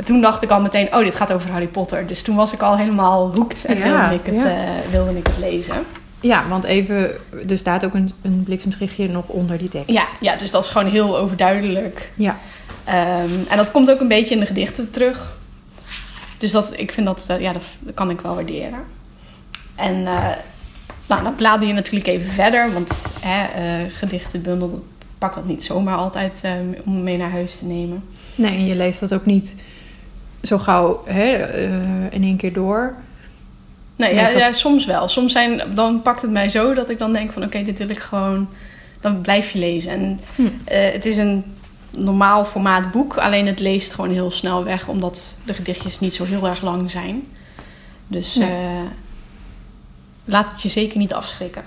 En 0.00 0.06
toen 0.06 0.20
dacht 0.20 0.42
ik 0.42 0.50
al 0.50 0.60
meteen, 0.60 0.94
oh, 0.94 1.04
dit 1.04 1.14
gaat 1.14 1.32
over 1.32 1.50
Harry 1.50 1.66
Potter. 1.68 2.06
Dus 2.06 2.22
toen 2.22 2.36
was 2.36 2.52
ik 2.52 2.62
al 2.62 2.76
helemaal 2.76 3.34
hoekt 3.34 3.64
en 3.64 3.78
Ja, 3.78 3.84
wilde, 4.08 4.14
ik 4.14 4.26
het, 4.26 4.34
ja. 4.34 4.44
eh, 4.44 4.90
wilde 4.90 5.16
ik 5.16 5.26
het 5.26 5.38
lezen. 5.38 5.74
ja, 6.20 6.48
want 6.48 6.64
even, 6.64 7.10
er 7.48 7.58
staat 7.58 7.84
ook 7.84 7.94
een, 7.94 8.10
een 8.22 8.42
bliksemschichtje 8.42 9.08
nog 9.08 9.26
onder 9.26 9.58
die 9.58 9.68
tekst. 9.68 9.88
Ja, 9.90 10.04
ja, 10.20 10.36
dus 10.36 10.50
dat 10.50 10.64
is 10.64 10.70
gewoon 10.70 10.90
heel 10.90 11.18
overduidelijk. 11.18 12.10
Ja. 12.14 12.38
Ehm, 12.84 13.30
en 13.48 13.56
dat 13.56 13.70
komt 13.70 13.90
ook 13.90 14.00
een 14.00 14.08
beetje 14.08 14.34
in 14.34 14.40
de 14.40 14.46
gedichten 14.46 14.90
terug. 14.90 15.38
Dus 16.38 16.50
dat, 16.50 16.72
ik 16.76 16.92
vind 16.92 17.06
dat, 17.06 17.24
eh, 17.28 17.40
ja, 17.40 17.52
dat, 17.52 17.62
dat 17.80 17.94
kan 17.94 18.10
ik 18.10 18.20
wel 18.20 18.34
waarderen. 18.34 18.80
En 19.74 20.06
eh, 20.06 20.28
nou, 21.06 21.22
dan 21.22 21.34
blader 21.34 21.68
je 21.68 21.74
natuurlijk 21.74 22.06
even 22.06 22.32
verder. 22.32 22.72
Want 22.72 23.06
hè, 23.20 23.46
gedichtenbundel 23.88 24.84
pak 25.18 25.34
dat 25.34 25.44
niet 25.46 25.62
zomaar 25.62 25.96
altijd 25.96 26.44
om 26.84 27.02
mee 27.02 27.16
naar 27.16 27.30
huis 27.30 27.56
te 27.58 27.64
nemen. 27.64 28.04
Nee, 28.34 28.56
en 28.56 28.66
je 28.66 28.74
leest 28.74 29.00
dat 29.00 29.14
ook 29.14 29.26
niet 29.26 29.56
zo 30.42 30.58
gauw 30.58 31.02
hè, 31.06 31.32
eh, 31.32 32.12
in 32.12 32.22
één 32.22 32.36
keer 32.36 32.52
door. 32.52 32.94
Nee, 33.96 34.14
ja, 34.14 34.28
ja, 34.28 34.52
soms 34.52 34.86
wel. 34.86 35.08
Soms 35.08 35.32
zijn, 35.32 35.62
dan 35.74 36.02
pakt 36.02 36.22
het 36.22 36.30
mij 36.30 36.48
zo 36.48 36.74
dat 36.74 36.88
ik 36.90 36.98
dan 36.98 37.12
denk 37.12 37.32
van... 37.32 37.44
oké, 37.44 37.62
dit 37.62 37.78
wil 37.78 37.88
ik 37.88 37.98
gewoon... 37.98 38.48
dan 39.00 39.20
blijf 39.20 39.50
je 39.50 39.58
lezen. 39.58 39.92
En 39.92 40.20
Hm. 40.34 40.42
eh, 40.64 40.92
het 40.92 41.06
is 41.06 41.16
een 41.16 41.44
normaal 41.90 42.44
formaat 42.44 42.90
boek... 42.92 43.16
alleen 43.16 43.46
het 43.46 43.60
leest 43.60 43.92
gewoon 43.94 44.10
heel 44.10 44.30
snel 44.30 44.64
weg... 44.64 44.88
omdat 44.88 45.38
de 45.44 45.54
gedichtjes 45.54 46.00
niet 46.00 46.14
zo 46.14 46.24
heel 46.24 46.46
erg 46.46 46.62
lang 46.62 46.90
zijn. 46.90 47.26
Dus 48.06 48.34
Nee. 48.34 48.50
eh, 48.50 48.82
laat 50.24 50.50
het 50.50 50.62
je 50.62 50.68
zeker 50.68 50.98
niet 50.98 51.14
afschrikken. 51.14 51.62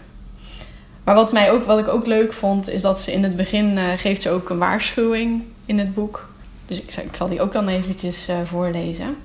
Maar 1.04 1.16
wat, 1.16 1.32
mij 1.32 1.52
ook, 1.52 1.66
wat 1.66 1.80
ik 1.80 1.88
ook 1.88 2.06
leuk 2.06 2.34
vond... 2.34 2.70
is 2.70 2.82
dat 2.82 3.00
ze 3.00 3.12
in 3.12 3.24
het 3.24 3.36
begin 3.36 3.80
geeft 3.98 4.22
ze 4.22 4.30
ook 4.30 4.50
een 4.50 4.58
waarschuwing 4.58 5.44
in 5.66 5.80
het 5.80 5.94
boek. 5.94 6.32
Dus 6.66 6.82
ik, 6.82 6.92
zal- 6.92 7.04
ik 7.04 7.16
zal 7.16 7.28
die 7.30 7.42
ook 7.42 7.54
dan 7.54 7.68
eventjes 7.68 8.28
eh, 8.28 8.38
voorlezen. 8.44 9.16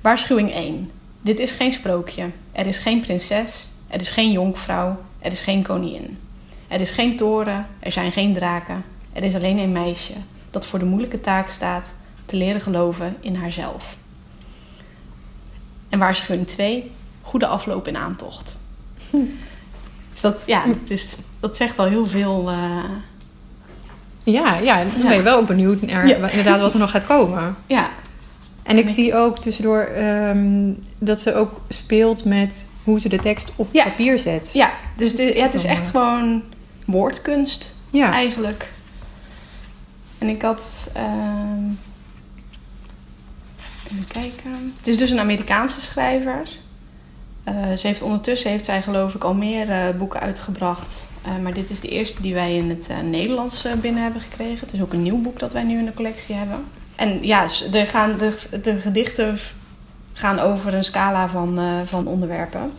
Waarschuwing 0.00 0.52
1. 0.52 0.90
Dit 1.20 1.38
is 1.38 1.52
geen 1.52 1.72
sprookje. 1.72 2.30
Er 2.52 2.66
is 2.66 2.78
geen 2.78 3.00
prinses. 3.00 3.68
Er 3.88 4.00
is 4.00 4.10
geen 4.10 4.32
jonkvrouw. 4.32 4.96
Er 5.18 5.32
is 5.32 5.40
geen 5.40 5.62
koningin. 5.62 6.18
Er 6.68 6.80
is 6.80 6.90
geen 6.90 7.16
toren. 7.16 7.66
Er 7.78 7.92
zijn 7.92 8.12
geen 8.12 8.32
draken. 8.34 8.84
Er 9.12 9.22
is 9.22 9.34
alleen 9.34 9.58
een 9.58 9.72
meisje 9.72 10.12
dat 10.50 10.66
voor 10.66 10.78
de 10.78 10.84
moeilijke 10.84 11.20
taak 11.20 11.48
staat 11.48 11.94
te 12.24 12.36
leren 12.36 12.60
geloven 12.60 13.16
in 13.20 13.34
haarzelf. 13.34 13.96
En 15.88 15.98
waarschuwing 15.98 16.46
2. 16.46 16.90
Goede 17.22 17.46
afloop 17.46 17.88
in 17.88 17.96
aantocht. 17.96 18.56
Dus 20.12 20.20
dat, 20.20 20.42
ja, 20.46 20.66
dat, 20.66 20.90
is, 20.90 21.18
dat 21.40 21.56
zegt 21.56 21.78
al 21.78 21.84
heel 21.86 22.06
veel. 22.06 22.50
eh, 22.50 22.84
Ja, 24.32 24.56
ja, 24.58 24.84
dan 24.84 25.02
ben 25.02 25.16
je 25.16 25.22
wel 25.22 25.38
ook 25.38 25.46
benieuwd 25.46 25.82
naar 25.82 26.06
Ja. 26.08 26.28
inderdaad 26.28 26.60
wat 26.60 26.72
er 26.72 26.78
nog 26.78 26.90
gaat 26.90 27.06
komen. 27.06 27.56
ja, 27.66 27.88
En 28.62 28.78
ik 28.78 28.88
zie 28.88 29.14
ook 29.14 29.38
tussendoor 29.38 29.80
ehm, 29.80 30.72
dat 30.98 31.20
ze 31.20 31.34
ook 31.34 31.60
speelt 31.68 32.24
met 32.24 32.68
hoe 32.84 33.00
ze 33.00 33.08
de 33.08 33.18
tekst 33.18 33.50
op 33.56 33.68
Ja. 33.72 33.84
papier 33.84 34.18
zet. 34.18 34.50
ja, 34.52 34.70
dus 34.96 35.14
de- 35.14 35.36
ja, 35.36 35.42
het 35.42 35.54
is 35.54 35.64
echt 35.64 35.84
eh, 35.84 35.90
gewoon 35.90 36.42
woordkunst. 36.86 37.74
Ja. 37.90 38.12
eigenlijk. 38.12 38.68
En 40.18 40.28
ik 40.28 40.42
had. 40.42 40.90
ehm, 40.94 41.64
even 43.90 44.04
kijken. 44.12 44.72
Het 44.78 44.86
is 44.86 44.98
dus 44.98 45.10
een 45.10 45.20
Amerikaanse 45.20 45.80
schrijver. 45.80 46.48
Eh, 47.44 47.54
ze 47.76 47.86
heeft 47.86 48.02
ondertussen 48.02 48.50
heeft 48.50 48.64
zij 48.64 48.82
geloof 48.82 49.14
ik 49.14 49.24
al 49.24 49.34
meer 49.34 49.70
eh, 49.70 49.96
boeken 49.98 50.20
uitgebracht. 50.20 51.06
Eh, 51.26 51.36
maar 51.42 51.52
dit 51.52 51.70
is 51.70 51.80
de 51.80 51.88
eerste 51.88 52.22
die 52.22 52.34
wij 52.34 52.54
in 52.54 52.68
het 52.68 52.88
Nederlands 53.02 53.66
binnen 53.80 54.02
hebben 54.02 54.20
gekregen. 54.20 54.60
Het 54.60 54.72
is 54.72 54.80
ook 54.80 54.92
een 54.92 55.02
nieuw 55.02 55.22
boek 55.22 55.38
dat 55.38 55.52
wij 55.52 55.62
nu 55.62 55.78
in 55.78 55.84
de 55.84 55.94
collectie 55.94 56.34
hebben. 56.34 56.64
En 56.96 57.26
ja, 57.26 57.46
er 57.72 57.86
gaan 57.86 58.18
de, 58.18 58.32
de 58.62 58.80
gedichten 58.80 59.38
gaan 60.12 60.38
over 60.38 60.74
een 60.74 60.84
scala 60.84 61.28
van, 61.28 61.60
van 61.86 62.06
onderwerpen. 62.06 62.72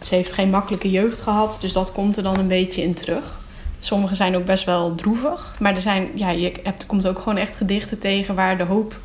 Ze 0.00 0.14
heeft 0.14 0.32
geen 0.32 0.50
makkelijke 0.50 0.90
jeugd 0.90 1.20
gehad, 1.20 1.58
dus 1.60 1.72
dat 1.72 1.92
komt 1.92 2.16
er 2.16 2.22
dan 2.22 2.38
een 2.38 2.48
beetje 2.48 2.82
in 2.82 2.94
terug. 2.94 3.40
Sommige 3.78 4.14
zijn 4.14 4.36
ook 4.36 4.44
best 4.44 4.64
wel 4.64 4.94
droevig. 4.94 5.56
Maar 5.58 5.74
er 5.74 5.80
zijn, 5.80 6.10
ja, 6.14 6.30
je 6.30 6.52
hebt, 6.62 6.86
komt 6.86 7.06
ook 7.06 7.18
gewoon 7.18 7.36
echt 7.36 7.56
gedichten 7.56 7.98
tegen 7.98 8.34
waar 8.34 8.56
de 8.56 8.64
hoop 8.64 9.00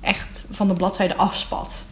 echt 0.00 0.44
van 0.50 0.68
de 0.68 0.74
bladzijde 0.74 1.14
afspat. 1.16 1.84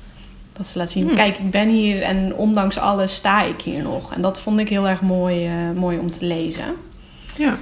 Dat 0.63 0.71
ze 0.71 0.79
laat 0.79 0.91
zien, 0.91 1.07
hmm. 1.07 1.15
kijk, 1.15 1.39
ik 1.39 1.51
ben 1.51 1.69
hier 1.69 2.03
en 2.03 2.35
ondanks 2.35 2.79
alles 2.79 3.15
sta 3.15 3.43
ik 3.43 3.61
hier 3.61 3.83
nog. 3.83 4.15
En 4.15 4.23
dat 4.23 4.41
vond 4.41 4.61
ik 4.61 4.69
heel 4.69 4.89
erg 4.89 5.01
mooi, 5.01 5.49
uh, 5.49 5.77
mooi 5.77 5.99
om 5.99 6.11
te 6.11 6.25
lezen. 6.25 6.77
Ja. 7.37 7.57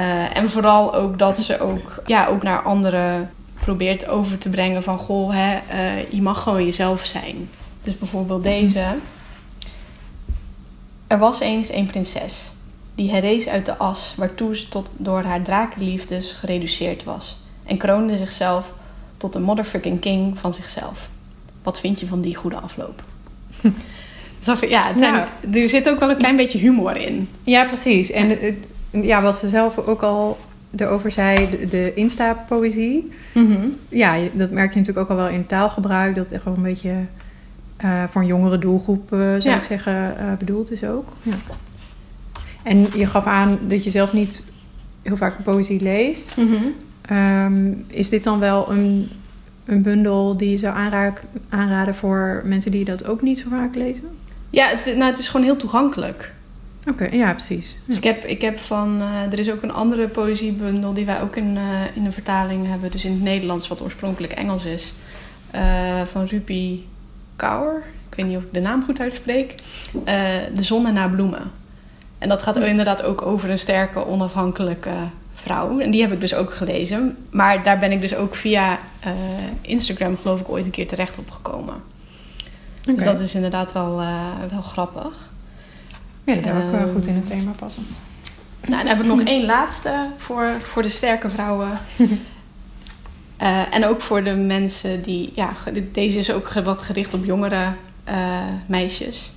Uh, 0.00 0.36
en 0.36 0.50
vooral 0.50 0.94
ook 0.94 1.18
dat 1.18 1.38
ze 1.38 1.60
ook, 1.60 2.02
ja, 2.06 2.26
ook 2.26 2.42
naar 2.42 2.62
anderen 2.62 3.30
probeert 3.54 4.06
over 4.06 4.38
te 4.38 4.48
brengen 4.48 4.82
van... 4.82 4.98
goh, 4.98 5.32
hè, 5.32 5.58
uh, 5.72 6.10
je 6.10 6.22
mag 6.22 6.42
gewoon 6.42 6.64
jezelf 6.64 7.04
zijn. 7.04 7.48
Dus 7.82 7.98
bijvoorbeeld 7.98 8.42
deze. 8.42 8.84
Er 11.06 11.18
was 11.18 11.40
eens 11.40 11.72
een 11.72 11.86
prinses 11.86 12.52
die 12.94 13.10
herrees 13.10 13.48
uit 13.48 13.66
de 13.66 13.76
as 13.76 14.14
waartoe 14.16 14.56
ze 14.56 14.68
tot 14.68 14.92
door 14.96 15.22
haar 15.22 15.42
drakenliefdes 15.42 16.32
gereduceerd 16.32 17.04
was 17.04 17.38
en 17.64 17.76
kroonde 17.76 18.16
zichzelf 18.16 18.72
tot 19.16 19.32
de 19.32 19.40
motherfucking 19.40 20.00
king 20.00 20.38
van 20.38 20.52
zichzelf. 20.52 21.10
Wat 21.62 21.80
vind 21.80 22.00
je 22.00 22.06
van 22.06 22.20
die 22.20 22.36
goede 22.36 22.56
afloop? 22.56 23.02
ja, 24.68 24.86
het 24.86 24.98
zijn, 24.98 25.28
er 25.52 25.68
zit 25.68 25.88
ook 25.88 26.00
wel 26.00 26.10
een 26.10 26.16
klein 26.16 26.36
beetje 26.36 26.58
humor 26.58 26.96
in. 26.96 27.28
Ja, 27.42 27.64
precies. 27.64 28.10
En 28.10 28.38
ja, 28.90 29.22
wat 29.22 29.38
ze 29.38 29.48
zelf 29.48 29.78
ook 29.78 30.02
al 30.02 30.38
erover 30.76 31.10
zei, 31.10 31.50
de, 31.50 31.66
de 31.66 31.92
Insta-poëzie. 31.94 33.12
Mhm. 33.34 33.68
Ja, 33.88 34.16
dat 34.32 34.50
merk 34.50 34.72
je 34.72 34.78
natuurlijk 34.78 35.10
ook 35.10 35.18
al 35.18 35.24
wel 35.24 35.34
in 35.34 35.46
taalgebruik. 35.46 36.14
Dat 36.14 36.32
echt 36.32 36.44
wel 36.44 36.56
een 36.56 36.62
beetje 36.62 36.94
uh, 37.84 38.02
voor 38.08 38.20
een 38.20 38.26
jongere 38.26 38.58
doelgroep, 38.58 39.12
uh, 39.12 39.18
zou 39.38 39.56
ik 39.56 39.64
zeggen, 39.64 40.14
uh, 40.18 40.32
bedoeld 40.38 40.72
is 40.72 40.84
ook. 40.84 41.08
Ja. 41.22 41.34
En 42.62 42.86
je 42.96 43.06
gaf 43.06 43.26
aan 43.26 43.58
dat 43.68 43.84
je 43.84 43.90
zelf 43.90 44.12
niet 44.12 44.42
heel 45.02 45.16
vaak 45.16 45.42
poëzie 45.42 45.80
leest. 45.80 46.36
Mhm. 46.36 46.54
Ehm, 47.02 47.72
is 47.86 48.08
dit 48.08 48.24
dan 48.24 48.38
wel 48.38 48.70
een, 48.70 49.08
een 49.64 49.82
bundel 49.82 50.36
die 50.36 50.50
je 50.50 50.58
zou 50.58 50.76
aanraden 51.48 51.94
voor 51.94 52.42
mensen 52.44 52.70
die 52.70 52.84
dat 52.84 53.06
ook 53.06 53.22
niet 53.22 53.38
zo 53.38 53.48
vaak 53.50 53.74
lezen? 53.74 54.08
Ja, 54.50 54.68
het, 54.68 54.84
nou, 54.84 55.04
het 55.04 55.18
is 55.18 55.28
gewoon 55.28 55.46
heel 55.46 55.56
toegankelijk. 55.56 56.32
Oké, 56.88 57.04
ja, 57.04 57.32
precies. 57.32 57.76
Dus 57.84 57.96
ik 57.96 58.04
heb, 58.04 58.24
ik 58.24 58.40
heb 58.40 58.58
van... 58.58 59.00
Uh, 59.00 59.32
er 59.32 59.38
is 59.38 59.50
ook 59.50 59.62
een 59.62 59.72
andere 59.72 60.08
poëziebundel 60.08 60.92
die 60.92 61.06
wij 61.06 61.22
ook 61.22 61.36
in, 61.36 61.56
uh, 61.56 61.62
in 61.94 62.04
een 62.04 62.12
vertaling 62.12 62.66
hebben. 62.66 62.90
Dus 62.90 63.04
in 63.04 63.12
het 63.12 63.22
Nederlands, 63.22 63.68
wat 63.68 63.82
oorspronkelijk 63.82 64.32
Engels 64.32 64.64
is. 64.64 64.94
Uh, 65.54 66.02
van 66.04 66.24
Rupi 66.24 66.88
Kaur. 67.36 67.82
Ik 68.08 68.16
weet 68.16 68.26
niet 68.26 68.36
of 68.36 68.42
ik 68.42 68.52
de 68.52 68.60
naam 68.60 68.84
goed 68.84 69.00
uitspreek. 69.00 69.54
de 70.54 70.62
zon 70.62 70.86
en 70.86 70.96
haar 70.96 71.10
bloemen. 71.10 71.50
En 72.18 72.28
dat 72.28 72.42
gaat 72.42 72.56
inderdaad 72.56 73.02
ook 73.02 73.22
over 73.22 73.50
een 73.50 73.58
sterke, 73.58 74.06
onafhankelijke 74.06 74.94
vrouw. 75.42 75.78
En 75.78 75.90
die 75.90 76.00
heb 76.00 76.12
ik 76.12 76.20
dus 76.20 76.34
ook 76.34 76.54
gelezen. 76.54 77.16
Maar 77.30 77.62
daar 77.62 77.78
ben 77.78 77.92
ik 77.92 78.00
dus 78.00 78.14
ook 78.14 78.34
via 78.34 78.78
uh, 79.06 79.12
Instagram, 79.60 80.16
geloof 80.16 80.40
ik, 80.40 80.48
ooit 80.48 80.64
een 80.64 80.70
keer 80.70 80.88
terecht 80.88 81.18
op 81.18 81.30
gekomen. 81.30 81.74
Dus 82.82 83.04
dat 83.04 83.20
is 83.20 83.34
inderdaad 83.34 83.72
wel, 83.72 84.00
uh, 84.00 84.26
wel 84.50 84.62
grappig. 84.62 85.30
Ja, 86.24 86.32
die 86.32 86.42
zou 86.42 86.62
ook 86.62 86.72
uh, 86.72 86.92
goed 86.92 87.06
in 87.06 87.14
het 87.14 87.26
thema 87.26 87.50
passen. 87.50 87.82
Nou, 88.66 88.86
dan 88.86 88.96
heb 88.96 89.00
ik 89.00 89.06
nog 89.06 89.22
één 89.34 89.44
laatste 89.44 90.06
voor, 90.16 90.48
voor 90.60 90.82
de 90.82 90.88
sterke 90.88 91.30
vrouwen. 91.30 91.70
en 93.70 93.86
ook 93.86 94.00
voor 94.00 94.24
de 94.24 94.34
mensen 94.34 95.02
die... 95.02 95.30
Ja, 95.32 95.50
deze 95.92 96.18
is 96.18 96.32
ook 96.32 96.52
wat 96.52 96.82
gericht 96.82 97.14
op 97.14 97.24
jongere 97.24 97.72
meisjes. 98.66 99.32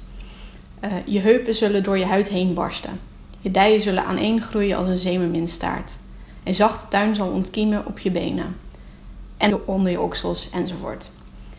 Je 1.06 1.20
heupen 1.20 1.54
zullen 1.54 1.84
door 1.84 1.98
je 1.98 2.06
huid 2.06 2.30
heen 2.30 2.54
barsten. 2.54 3.00
Je 3.46 3.52
dijen 3.52 3.82
zullen 3.82 4.06
aaneengroeien 4.06 4.78
als 4.78 4.88
een 4.88 4.98
zeemerminstaart. 4.98 5.98
Een 6.44 6.56
zachte 6.56 6.88
tuin 6.88 7.16
zal 7.16 7.30
ontkiemen 7.30 7.86
op 7.86 8.00
je 8.00 8.12
benen. 8.12 8.56
En 9.38 9.66
onder 9.66 9.92
je 9.92 10.02
oksels 10.02 10.50
enzovoort. 10.50 11.12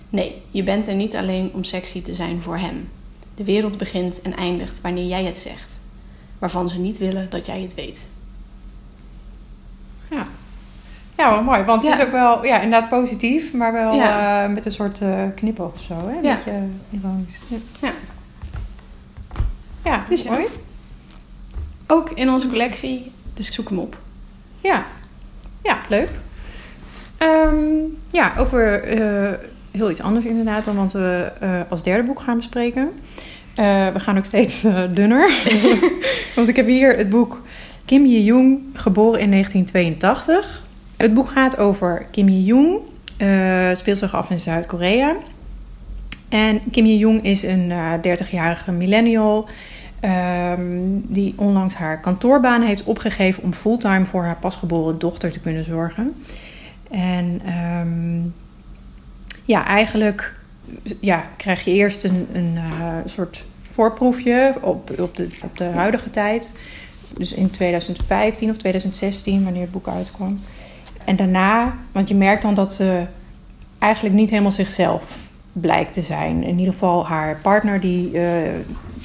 Nee, 0.09 0.43
je 0.51 0.63
bent 0.63 0.87
er 0.87 0.95
niet 0.95 1.17
alleen 1.17 1.51
om 1.53 1.65
sexy 1.65 2.03
te 2.03 2.13
zijn 2.13 2.43
voor 2.43 2.57
hem. 2.57 2.89
De 3.35 3.45
wereld 3.45 3.79
begint 3.79 4.23
en 4.23 4.37
eindigt 4.37 4.81
wanneer 4.81 5.07
jij 5.07 5.25
het 5.25 5.37
zegt. 5.37 5.81
Waarvan 6.39 6.69
ze 6.69 6.79
niet 6.79 6.99
willen 6.99 7.31
dat 7.31 7.47
jij 7.47 7.61
het 7.61 7.75
weet. 7.75 8.07
Ja, 10.11 10.27
ja 11.17 11.31
wel 11.31 11.43
mooi. 11.43 11.63
Want 11.63 11.87
het 11.87 11.99
is 11.99 12.05
ook 12.05 12.13
wel 12.13 12.45
ja, 12.45 12.61
inderdaad 12.61 12.89
positief, 12.89 13.53
maar 13.53 13.73
wel 13.73 13.95
uh, 13.95 14.49
met 14.49 14.67
een 14.67 14.73
soort 14.73 15.01
uh, 15.01 15.23
knipoog 15.35 15.73
of 15.73 15.81
zo. 15.81 15.95
Hè? 15.95 16.17
Een 16.17 16.23
ja. 16.23 16.35
beetje 16.35 16.63
ironisch. 16.91 17.39
Ja. 17.49 17.59
ja. 17.81 17.93
Ja, 19.85 20.05
dus 20.09 20.23
mooi. 20.23 20.47
Ook 21.87 22.11
in 22.11 22.31
onze 22.31 22.49
collectie, 22.49 23.11
dus 23.35 23.47
ik 23.47 23.53
zoek 23.53 23.69
hem 23.69 23.79
op. 23.79 23.99
Ja, 24.61 24.87
ja 25.63 25.81
leuk. 25.89 26.11
Um, 27.23 27.97
ja, 28.11 28.35
ook 28.39 28.51
weer 28.51 28.99
uh, 28.99 29.31
heel 29.71 29.91
iets 29.91 30.01
anders 30.01 30.25
inderdaad 30.25 30.65
dan 30.65 30.77
wat 30.77 30.93
we 30.93 31.33
uh, 31.43 31.61
als 31.69 31.83
derde 31.83 32.03
boek 32.03 32.21
gaan 32.21 32.37
bespreken. 32.37 32.91
Uh, 33.57 33.89
we 33.89 34.01
gaan 34.01 34.19
ook 34.19 34.25
steeds 34.25 34.61
dunner. 34.93 35.31
Want 36.37 36.49
ik 36.49 36.57
heb 36.57 36.67
hier 36.67 36.97
het 36.97 37.11
boek 37.11 37.43
Kim 37.85 38.07
Ji-young, 38.07 38.61
geboren 38.73 39.21
in 39.21 39.31
1982. 39.31 40.65
Het 40.97 41.15
boek 41.15 41.29
gaat 41.29 41.57
over 41.57 42.07
Kim 42.11 42.29
Ji-young, 42.29 42.79
speelt 43.77 43.99
zich 43.99 44.15
af 44.15 44.31
in 44.31 44.41
Zuid-Korea. 44.41 45.17
En 46.29 46.61
Kim 46.71 46.87
Ji-young 46.87 47.25
is 47.25 47.43
een 47.43 47.73
30-jarige 48.03 48.73
millennial 48.73 49.49
Ehm, 50.01 50.61
die 51.03 51.35
onlangs 51.37 51.75
haar 51.75 52.01
kantoorbaan 52.01 52.63
heeft 52.63 52.85
opgegeven 52.85 53.43
om 53.43 53.53
fulltime 53.53 54.05
voor 54.05 54.25
haar 54.25 54.37
pasgeboren 54.37 54.99
dochter 54.99 55.33
te 55.33 55.41
kunnen 55.41 55.65
zorgen. 55.65 56.15
En 56.91 57.41
ehm, 57.45 58.21
ja, 59.45 59.67
eigenlijk 59.67 60.35
ja, 61.01 61.25
krijg 61.37 61.65
je 61.65 61.73
eerst 61.73 62.05
een, 62.05 62.27
een 62.33 62.55
uh, 62.55 62.95
soort 63.05 63.45
voorproefje 63.71 64.55
op, 64.61 65.01
op, 65.01 65.17
de, 65.17 65.29
op 65.43 65.59
de 65.59 65.65
huidige 65.65 66.11
tijd. 66.11 66.53
Dus 67.15 67.33
in 67.33 67.51
2015 67.51 68.51
of 68.51 68.57
2016, 68.57 69.45
wanneer 69.45 69.63
het 69.63 69.71
boek 69.71 69.89
uitkwam. 69.89 70.39
En 71.05 71.17
daarna, 71.17 71.75
want 71.93 72.09
je 72.09 72.15
merkt 72.15 72.43
dan 72.43 72.55
dat 72.55 72.75
ze 72.75 73.05
eigenlijk 73.79 74.15
niet 74.15 74.31
helemaal 74.31 74.53
zichzelf 74.53 75.27
blijkt 75.53 75.93
te 75.93 76.03
zijn. 76.03 76.43
In 76.43 76.59
ieder 76.59 76.73
geval 76.73 77.07
haar 77.07 77.39
partner 77.43 77.81
die, 77.81 78.13
uh, 78.13 78.23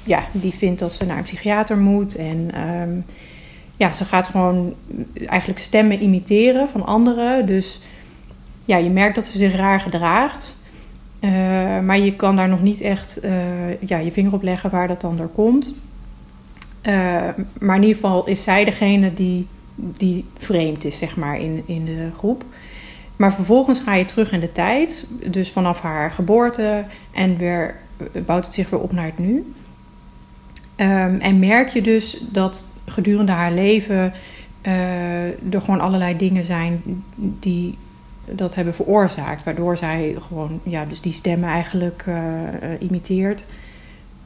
ja, 0.03 0.23
die 0.31 0.53
vindt 0.53 0.79
dat 0.79 0.93
ze 0.93 1.05
naar 1.05 1.17
een 1.17 1.23
psychiater 1.23 1.77
moet. 1.77 2.15
En 2.15 2.51
ehm, 2.53 2.99
ja, 3.77 3.93
ze 3.93 4.05
gaat 4.05 4.27
gewoon 4.27 4.73
eigenlijk 5.25 5.59
stemmen 5.59 6.01
imiteren 6.01 6.69
van 6.69 6.85
anderen. 6.85 7.45
Dus 7.45 7.79
ja, 8.65 8.77
je 8.77 8.89
merkt 8.89 9.15
dat 9.15 9.25
ze 9.25 9.37
zich 9.37 9.55
raar 9.55 9.79
gedraagt. 9.79 10.59
Uh, 11.19 11.31
maar 11.79 11.99
je 11.99 12.15
kan 12.15 12.35
daar 12.35 12.49
nog 12.49 12.61
niet 12.61 12.81
echt 12.81 13.19
uh, 13.25 13.31
ja, 13.79 13.97
je 13.97 14.11
vinger 14.11 14.33
op 14.33 14.43
leggen 14.43 14.69
waar 14.69 14.87
dat 14.87 15.01
dan 15.01 15.17
door 15.17 15.27
komt. 15.27 15.75
maar 17.59 17.75
in 17.75 17.81
ieder 17.81 17.95
geval 17.95 18.27
is 18.27 18.43
zij 18.43 18.65
degene 18.65 19.13
die, 19.13 19.47
die 19.75 20.25
vreemd 20.37 20.83
is, 20.83 20.97
zeg 20.97 21.15
maar, 21.15 21.39
in, 21.39 21.63
in 21.65 21.85
de 21.85 22.09
groep. 22.17 22.43
Maar 23.15 23.33
vervolgens 23.33 23.79
ga 23.79 23.95
je 23.95 24.05
terug 24.05 24.31
in 24.31 24.39
de 24.39 24.51
tijd, 24.51 25.07
dus 25.29 25.51
vanaf 25.51 25.81
haar 25.81 26.11
geboorte 26.11 26.85
en 27.11 27.37
weer 27.37 27.75
bouwt 28.25 28.45
het 28.45 28.53
zich 28.53 28.69
weer 28.69 28.79
op 28.79 28.91
naar 28.91 29.05
het 29.05 29.17
nu. 29.17 29.53
Um, 30.81 31.19
en 31.19 31.39
merk 31.39 31.69
je 31.69 31.81
dus 31.81 32.17
dat 32.31 32.65
gedurende 32.85 33.31
haar 33.31 33.51
leven 33.51 34.13
uh, 34.67 35.53
er 35.53 35.61
gewoon 35.61 35.79
allerlei 35.79 36.17
dingen 36.17 36.45
zijn 36.45 37.03
die 37.15 37.77
dat 38.25 38.55
hebben 38.55 38.73
veroorzaakt. 38.73 39.43
Waardoor 39.43 39.77
zij 39.77 40.15
gewoon, 40.27 40.59
ja, 40.63 40.85
dus 40.85 41.01
die 41.01 41.13
stemmen 41.13 41.49
eigenlijk 41.49 42.05
uh, 42.07 42.15
imiteert. 42.79 43.43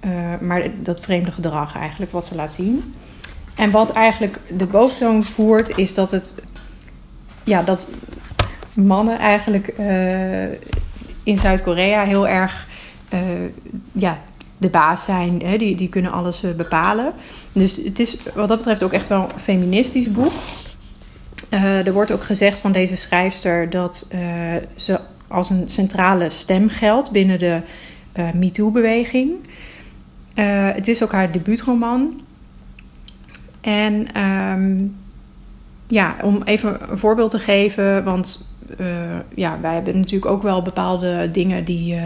Uh, 0.05 0.11
maar 0.41 0.63
dat 0.81 0.99
vreemde 0.99 1.31
gedrag 1.31 1.77
eigenlijk, 1.77 2.11
wat 2.11 2.25
ze 2.25 2.35
laat 2.35 2.53
zien. 2.53 2.93
En 3.55 3.71
wat 3.71 3.91
eigenlijk 3.91 4.39
de 4.57 4.65
boventoon 4.65 5.23
voert, 5.23 5.77
is 5.77 5.93
dat 5.93 6.11
het, 6.11 6.35
ja, 7.43 7.61
dat 7.61 7.89
mannen 8.73 9.17
eigenlijk 9.17 9.73
in 11.23 11.37
Zuid-Korea 11.37 12.03
heel 12.03 12.27
erg 12.27 12.67
ja, 13.91 14.19
de 14.57 14.69
baas 14.69 15.03
zijn. 15.03 15.41
Hè? 15.45 15.57
Die, 15.57 15.75
die 15.75 15.89
kunnen 15.89 16.11
alles 16.11 16.43
uh, 16.43 16.51
bepalen. 16.51 17.13
Dus 17.51 17.75
het 17.75 17.99
is 17.99 18.17
wat 18.33 18.47
dat 18.47 18.57
betreft 18.57 18.83
ook 18.83 18.93
echt 18.93 19.07
wel 19.07 19.21
een 19.21 19.39
feministisch 19.39 20.11
boek. 20.11 20.33
er 21.49 21.93
wordt 21.93 22.11
ook 22.11 22.23
gezegd 22.23 22.59
van 22.59 22.71
deze 22.71 22.97
schrijfster 22.97 23.69
dat 23.69 24.07
ze 24.75 24.99
als 25.27 25.49
een 25.49 25.69
centrale 25.69 26.29
stem 26.29 26.69
geldt 26.69 27.11
binnen 27.11 27.39
de 27.39 27.61
MeToo-beweging. 28.33 29.31
het 30.73 30.87
is 30.87 31.03
ook 31.03 31.11
haar 31.11 31.31
debuutroman. 31.31 32.21
En 33.61 34.13
ehm, 34.13 34.83
ja, 35.87 36.15
om 36.21 36.41
even 36.43 36.91
een 36.91 36.97
voorbeeld 36.97 37.31
te 37.31 37.39
geven, 37.39 38.03
want 38.03 38.49
ja, 39.35 39.59
wij 39.61 39.73
hebben 39.73 39.99
natuurlijk 39.99 40.31
ook 40.31 40.43
wel 40.43 40.61
bepaalde 40.61 41.31
dingen 41.31 41.63
die, 41.63 41.99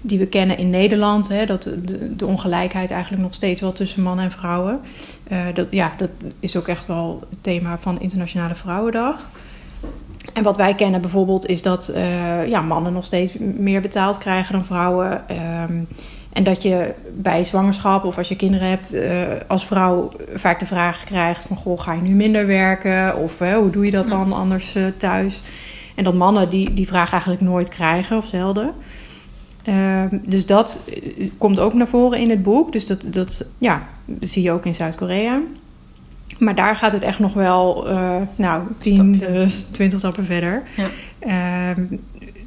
die 0.00 0.18
we 0.18 0.26
kennen 0.26 0.58
in 0.58 0.70
Nederland. 0.70 1.28
Hè, 1.28 1.46
dat 1.46 1.62
de, 1.62 2.16
de, 2.16 2.26
ongelijkheid 2.26 2.90
eigenlijk 2.90 3.22
nog 3.22 3.34
steeds 3.34 3.60
wel 3.60 3.72
tussen 3.72 4.02
mannen 4.02 4.24
en 4.24 4.30
vrouwen. 4.30 4.80
Uh, 5.32 5.38
dat, 5.54 5.66
ja, 5.70 5.92
dat 5.96 6.10
is 6.40 6.56
ook 6.56 6.68
echt 6.68 6.86
wel 6.86 7.22
het 7.30 7.42
thema 7.42 7.78
van 7.78 8.00
Internationale 8.00 8.54
Vrouwendag. 8.54 9.28
En 10.32 10.42
wat 10.42 10.56
wij 10.56 10.74
kennen 10.74 11.00
bijvoorbeeld 11.00 11.46
is 11.46 11.62
dat 11.62 11.92
ja, 12.46 12.60
mannen 12.60 12.92
nog 12.92 13.04
steeds 13.04 13.38
meer 13.38 13.80
betaald 13.80 14.18
krijgen 14.18 14.52
dan 14.52 14.64
vrouwen. 14.64 15.24
Um, 15.68 15.88
en 16.32 16.44
dat 16.44 16.62
je 16.62 16.94
bij 17.12 17.44
zwangerschap 17.44 18.04
of 18.04 18.18
als 18.18 18.28
je 18.28 18.36
kinderen 18.36 18.68
hebt, 18.68 18.94
uh, 18.94 19.02
als 19.48 19.66
vrouw 19.66 20.10
vaak 20.34 20.58
de 20.58 20.66
vraag 20.66 21.04
krijgt 21.04 21.44
van... 21.44 21.56
Goh, 21.56 21.80
ga 21.80 21.92
je 21.92 22.00
nu 22.00 22.14
minder 22.14 22.46
werken? 22.46 23.16
Of 23.16 23.40
uh, 23.40 23.52
hoe 23.52 23.70
doe 23.70 23.84
je 23.84 23.90
dat 23.90 24.08
dan 24.08 24.32
anders 24.32 24.76
thuis? 24.96 25.40
En 25.94 26.04
dat 26.04 26.14
mannen 26.14 26.48
die, 26.48 26.74
die 26.74 26.86
vraag 26.86 27.10
eigenlijk 27.12 27.42
nooit 27.42 27.68
krijgen 27.68 28.16
of 28.16 28.26
zelden. 28.26 28.72
Ehm, 29.64 30.18
dus 30.22 30.46
dat 30.46 30.80
komt 31.38 31.58
ook 31.58 31.74
naar 31.74 31.88
voren 31.88 32.18
in 32.18 32.30
het 32.30 32.42
boek. 32.42 32.72
Dus 32.72 32.86
dat, 32.86 33.04
dat 33.06 33.46
ja, 33.58 33.86
zie 34.20 34.42
je 34.42 34.52
ook 34.52 34.66
in 34.66 34.74
Zuid-Korea. 34.74 35.40
Maar 36.38 36.54
daar 36.54 36.76
gaat 36.76 36.92
het 36.92 37.02
echt 37.02 37.18
nog 37.18 37.34
wel, 37.34 37.88
nou, 38.36 38.62
10, 38.78 39.22
20 39.70 39.98
stappen 39.98 40.24
verder. 40.24 40.62
Ja. 40.76 40.88
Ehm, 41.18 41.84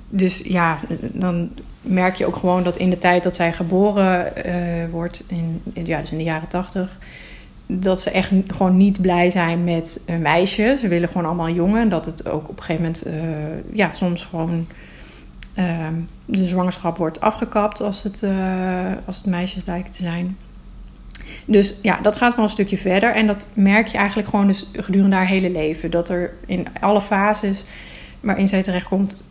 dus 0.10 0.42
ja, 0.46 0.80
dan 1.12 1.50
merk 1.82 2.16
je 2.16 2.26
ook 2.26 2.36
gewoon 2.36 2.64
dat 2.64 2.78
in 2.78 2.90
de 2.90 2.98
tijd 2.98 3.24
dat 3.24 3.36
zij 3.36 3.54
geboren 3.54 4.32
wordt, 4.92 5.24
in, 5.28 5.62
ja, 5.84 6.00
dus 6.00 6.12
in 6.12 6.18
de 6.18 6.24
jaren 6.24 6.48
tachtig, 6.48 6.98
dat 7.66 8.02
ze 8.02 8.12
echt 8.12 8.32
gewoon 8.48 8.78
niet 8.78 9.02
blij 9.02 9.30
zijn 9.30 9.64
met 9.64 10.02
een 10.06 10.22
meisje. 10.22 10.78
Ze 10.80 10.88
willen 10.88 11.10
gewoon 11.10 11.26
allemaal 11.26 11.50
jongen. 11.50 11.82
En 11.82 11.90
dat 11.90 12.06
het 12.06 12.30
ook 12.30 12.50
op 12.50 12.58
een 12.58 12.64
gegeven 12.64 12.82
moment, 12.82 13.06
ja, 13.74 13.90
soms 13.94 14.24
gewoon 14.24 14.68
de 16.26 16.46
zwangerschap 16.46 16.98
wordt 16.98 17.22
afgekapt 17.22 17.82
als 17.82 18.04
het, 18.04 18.22
uh, 18.24 18.32
als 19.06 19.18
het 19.18 19.26
meisjes 19.26 19.64
blijken 19.64 19.92
te 19.92 20.04
zijn. 20.04 20.38
Dus 21.46 21.76
ja, 21.82 22.00
dat 22.02 22.16
gaat 22.16 22.36
wel 22.36 22.44
een 22.44 22.52
stukje 22.52 22.78
verder. 22.78 23.14
En 23.14 23.28
dat 23.28 23.48
merk 23.54 23.88
je 23.88 23.98
eigenlijk 23.98 24.30
gewoon 24.30 24.48
dus 24.48 24.66
gedurende 24.74 25.16
haar 25.16 25.28
hele 25.28 25.52
leven. 25.52 25.92
Dat 25.92 26.10
er 26.10 26.34
in 26.46 26.68
alle 26.80 27.02
fases 27.02 27.66
waarin 28.20 28.48
zij 28.48 28.64
terechtkomt, 28.64 29.24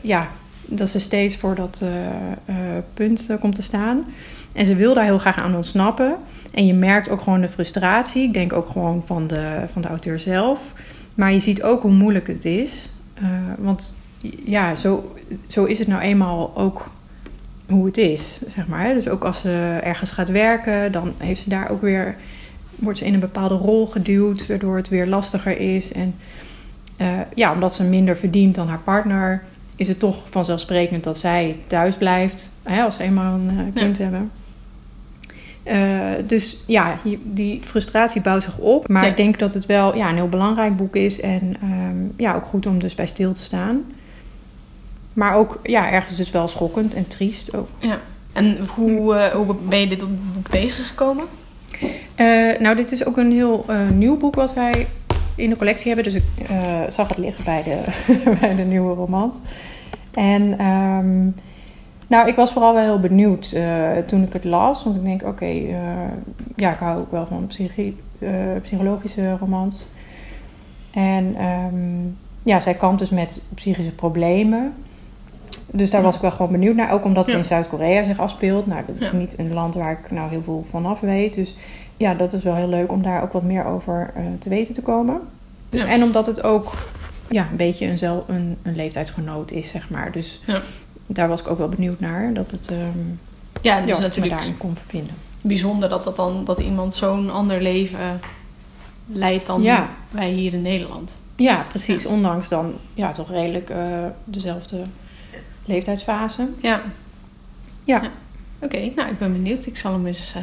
ja, 0.00 0.28
dat 0.68 0.88
ze 0.88 1.00
steeds 1.00 1.36
voor 1.36 1.54
dat 1.54 1.80
uh, 1.82 1.88
uh, 2.46 2.56
punt 2.94 3.26
uh, 3.30 3.40
komt 3.40 3.54
te 3.54 3.62
staan. 3.62 4.04
En 4.52 4.66
ze 4.66 4.76
wil 4.76 4.94
daar 4.94 5.04
heel 5.04 5.18
graag 5.18 5.38
aan 5.38 5.56
ontsnappen. 5.56 6.16
En 6.50 6.66
je 6.66 6.74
merkt 6.74 7.08
ook 7.08 7.20
gewoon 7.20 7.40
de 7.40 7.48
frustratie. 7.48 8.22
Ik 8.22 8.32
denk 8.32 8.52
ook 8.52 8.68
gewoon 8.68 9.02
van 9.06 9.26
de, 9.26 9.64
van 9.72 9.82
de 9.82 9.88
auteur 9.88 10.18
zelf. 10.18 10.60
Maar 11.14 11.32
je 11.32 11.40
ziet 11.40 11.62
ook 11.62 11.82
hoe 11.82 11.90
moeilijk 11.90 12.26
het 12.26 12.44
is. 12.44 12.90
want 13.58 13.96
ja, 14.44 14.74
zo, 14.74 15.14
zo 15.46 15.64
is 15.64 15.78
het 15.78 15.88
nou 15.88 16.00
eenmaal 16.00 16.52
ook 16.56 16.90
hoe 17.68 17.86
het 17.86 17.96
is, 17.96 18.40
zeg 18.54 18.66
maar. 18.66 18.94
Dus 18.94 19.08
ook 19.08 19.24
als 19.24 19.40
ze 19.40 19.78
ergens 19.82 20.10
gaat 20.10 20.28
werken, 20.28 20.92
dan 20.92 21.12
heeft 21.18 21.42
ze 21.42 21.48
daar 21.48 21.70
ook 21.70 21.82
weer... 21.82 22.16
wordt 22.76 22.98
ze 22.98 23.04
in 23.04 23.14
een 23.14 23.20
bepaalde 23.20 23.54
rol 23.54 23.86
geduwd, 23.86 24.46
waardoor 24.46 24.76
het 24.76 24.88
weer 24.88 25.06
lastiger 25.06 25.58
is. 25.58 25.92
En 25.92 26.14
ja, 27.34 27.52
omdat 27.52 27.74
ze 27.74 27.84
minder 27.84 28.16
verdient 28.16 28.54
dan 28.54 28.68
haar 28.68 28.80
partner 28.84 29.42
is 29.78 29.88
het 29.88 29.98
toch 29.98 30.26
vanzelfsprekend 30.30 31.04
dat 31.04 31.18
zij 31.18 31.56
thuis 31.66 31.96
blijft 31.96 32.52
hè, 32.62 32.82
als 32.82 32.96
ze 32.96 33.02
eenmaal 33.02 33.34
een 33.34 33.50
uh, 33.54 33.60
kind 33.74 33.98
hebben. 33.98 34.30
Uh, 35.64 36.00
dus 36.26 36.62
ja, 36.66 36.98
die 37.22 37.60
frustratie 37.62 38.20
bouwt 38.20 38.42
zich 38.42 38.58
op. 38.58 38.88
Maar 38.88 39.04
ja. 39.04 39.10
ik 39.10 39.16
denk 39.16 39.38
dat 39.38 39.54
het 39.54 39.66
wel 39.66 39.96
ja, 39.96 40.08
een 40.08 40.14
heel 40.14 40.28
belangrijk 40.28 40.76
boek 40.76 40.96
is. 40.96 41.20
En 41.20 41.56
um, 41.62 42.12
ja, 42.16 42.34
ook 42.34 42.44
goed 42.44 42.66
om 42.66 42.78
dus 42.78 42.94
bij 42.94 43.06
stil 43.06 43.32
te 43.32 43.42
staan. 43.42 43.84
Maar 45.18 45.36
ook 45.36 45.58
ja, 45.62 45.90
ergens 45.90 46.16
dus 46.16 46.30
wel 46.30 46.48
schokkend 46.48 46.94
en 46.94 47.08
triest 47.08 47.56
ook. 47.56 47.68
Ja. 47.78 47.98
En 48.32 48.58
hoe, 48.74 49.14
uh, 49.14 49.26
hoe 49.26 49.54
ben 49.68 49.80
je 49.80 49.86
dit 49.86 50.32
boek 50.32 50.48
tegengekomen? 50.48 51.24
nou, 52.58 52.76
dit 52.76 52.92
is 52.92 53.06
ook 53.06 53.16
een 53.16 53.32
heel 53.32 53.66
nieuw 53.94 54.16
boek 54.16 54.34
wat 54.34 54.54
wij 54.54 54.86
in 55.34 55.50
de 55.50 55.56
collectie 55.56 55.86
hebben. 55.94 56.12
Dus 56.12 56.22
ik 56.22 56.46
zag 56.88 57.08
het 57.08 57.16
liggen 57.16 57.44
bij 57.44 57.62
de, 57.62 57.78
bij 58.40 58.54
de 58.54 58.62
nieuwe 58.62 58.94
romans. 58.94 59.34
En 60.14 60.66
um, 60.68 61.34
nou, 62.06 62.28
ik 62.28 62.36
was 62.36 62.52
vooral 62.52 62.74
wel 62.74 62.82
heel 62.82 63.00
benieuwd 63.00 63.56
toen 64.06 64.22
ik 64.22 64.32
het 64.32 64.44
las. 64.44 64.84
Want 64.84 64.96
ik 64.96 65.04
denk, 65.04 65.20
oké, 65.20 65.30
okay, 65.30 65.76
ja, 66.56 66.72
ik 66.72 66.78
hou 66.78 66.98
ook 66.98 67.10
wel 67.10 67.26
van 67.26 67.46
psychi 67.46 67.96
psychologische 68.62 69.36
romans. 69.36 69.84
En 70.90 71.44
um, 71.44 72.16
ja, 72.42 72.60
zij 72.60 72.74
kampt 72.74 72.98
dus 72.98 73.10
met 73.10 73.42
psychische 73.54 73.94
problemen. 73.94 74.74
Dus 75.72 75.90
daar 75.90 76.02
was 76.02 76.14
ik 76.14 76.20
wel 76.20 76.30
gewoon 76.30 76.52
benieuwd 76.52 76.76
naar. 76.76 76.92
Ook 76.92 77.04
omdat 77.04 77.26
het 77.26 77.36
in 77.36 77.44
Zuid-Korea 77.44 78.04
zich 78.04 78.18
afspeelt. 78.18 78.66
Nou, 78.66 78.82
dat 78.86 78.96
is 79.00 79.12
niet 79.12 79.38
een 79.38 79.54
land 79.54 79.74
waar 79.74 79.92
ik 79.92 80.10
nou 80.10 80.30
heel 80.30 80.42
veel 80.42 80.66
van 80.70 80.86
af 80.86 81.00
weet. 81.00 81.34
Dus 81.34 81.54
ja, 81.96 82.14
dat 82.14 82.32
is 82.32 82.42
wel 82.42 82.54
heel 82.54 82.68
leuk 82.68 82.92
om 82.92 83.02
daar 83.02 83.22
ook 83.22 83.32
wat 83.32 83.42
meer 83.42 83.64
over 83.64 84.12
te 84.38 84.48
weten 84.48 84.74
te 84.74 84.82
komen. 84.82 85.20
Ja. 85.70 85.86
En 85.86 86.02
omdat 86.02 86.26
het 86.26 86.42
ook 86.42 86.72
ja, 87.28 87.48
een 87.50 87.56
beetje 87.56 87.86
een, 87.86 87.98
zel, 87.98 88.24
een, 88.28 88.56
een 88.62 88.76
leeftijdsgenoot 88.76 89.50
is, 89.50 89.68
zeg 89.68 89.90
maar. 89.90 90.12
Dus 90.12 90.40
ja. 90.46 90.60
daar 91.06 91.28
was 91.28 91.40
ik 91.40 91.48
ook 91.48 91.58
wel 91.58 91.68
benieuwd 91.68 92.00
naar. 92.00 92.32
Dat 92.32 92.50
het 92.50 92.70
um, 92.70 93.20
ja, 93.62 93.80
dus 93.80 93.98
natuurlijk 93.98 94.34
daarin 94.34 94.56
kon 94.56 94.76
verbinden. 94.76 95.14
Bijzonder 95.40 95.88
dat, 95.88 96.04
dat, 96.04 96.16
dan, 96.16 96.44
dat 96.44 96.58
iemand 96.58 96.94
zo'n 96.94 97.30
ander 97.30 97.62
leven 97.62 98.20
leidt 99.06 99.46
dan 99.46 99.62
ja. 99.62 99.88
wij 100.10 100.30
hier 100.30 100.54
in 100.54 100.62
Nederland. 100.62 101.16
Ja, 101.36 101.64
precies. 101.68 102.06
Ondanks 102.06 102.48
dan 102.48 102.74
ja, 102.94 103.12
toch 103.12 103.30
redelijk 103.30 103.70
uh, 103.70 103.76
dezelfde 104.24 104.82
leeftijdsfase. 105.68 106.48
Ja. 106.60 106.82
Ja. 107.84 108.00
ja. 108.02 108.10
Oké, 108.60 108.76
okay, 108.76 108.92
nou 108.96 109.10
ik 109.10 109.18
ben 109.18 109.32
benieuwd. 109.32 109.66
Ik 109.66 109.76
zal 109.76 109.92
hem 109.92 110.06
eens 110.06 110.34
uh, 110.36 110.42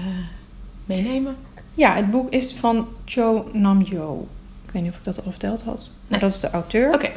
meenemen. 0.85 1.35
Ja, 1.73 1.95
het 1.95 2.11
boek 2.11 2.31
is 2.31 2.53
van 2.53 2.87
Cho 3.05 3.49
Namjo 3.53 4.27
weet 4.75 4.83
niet 4.83 4.91
of 4.91 4.97
ik 4.97 5.03
dat 5.03 5.25
al 5.25 5.31
verteld 5.31 5.63
had. 5.63 5.89
Maar 6.07 6.19
dat 6.19 6.31
is 6.31 6.39
de 6.39 6.49
auteur. 6.49 6.87
Oké. 6.87 6.95
Okay. 6.95 7.13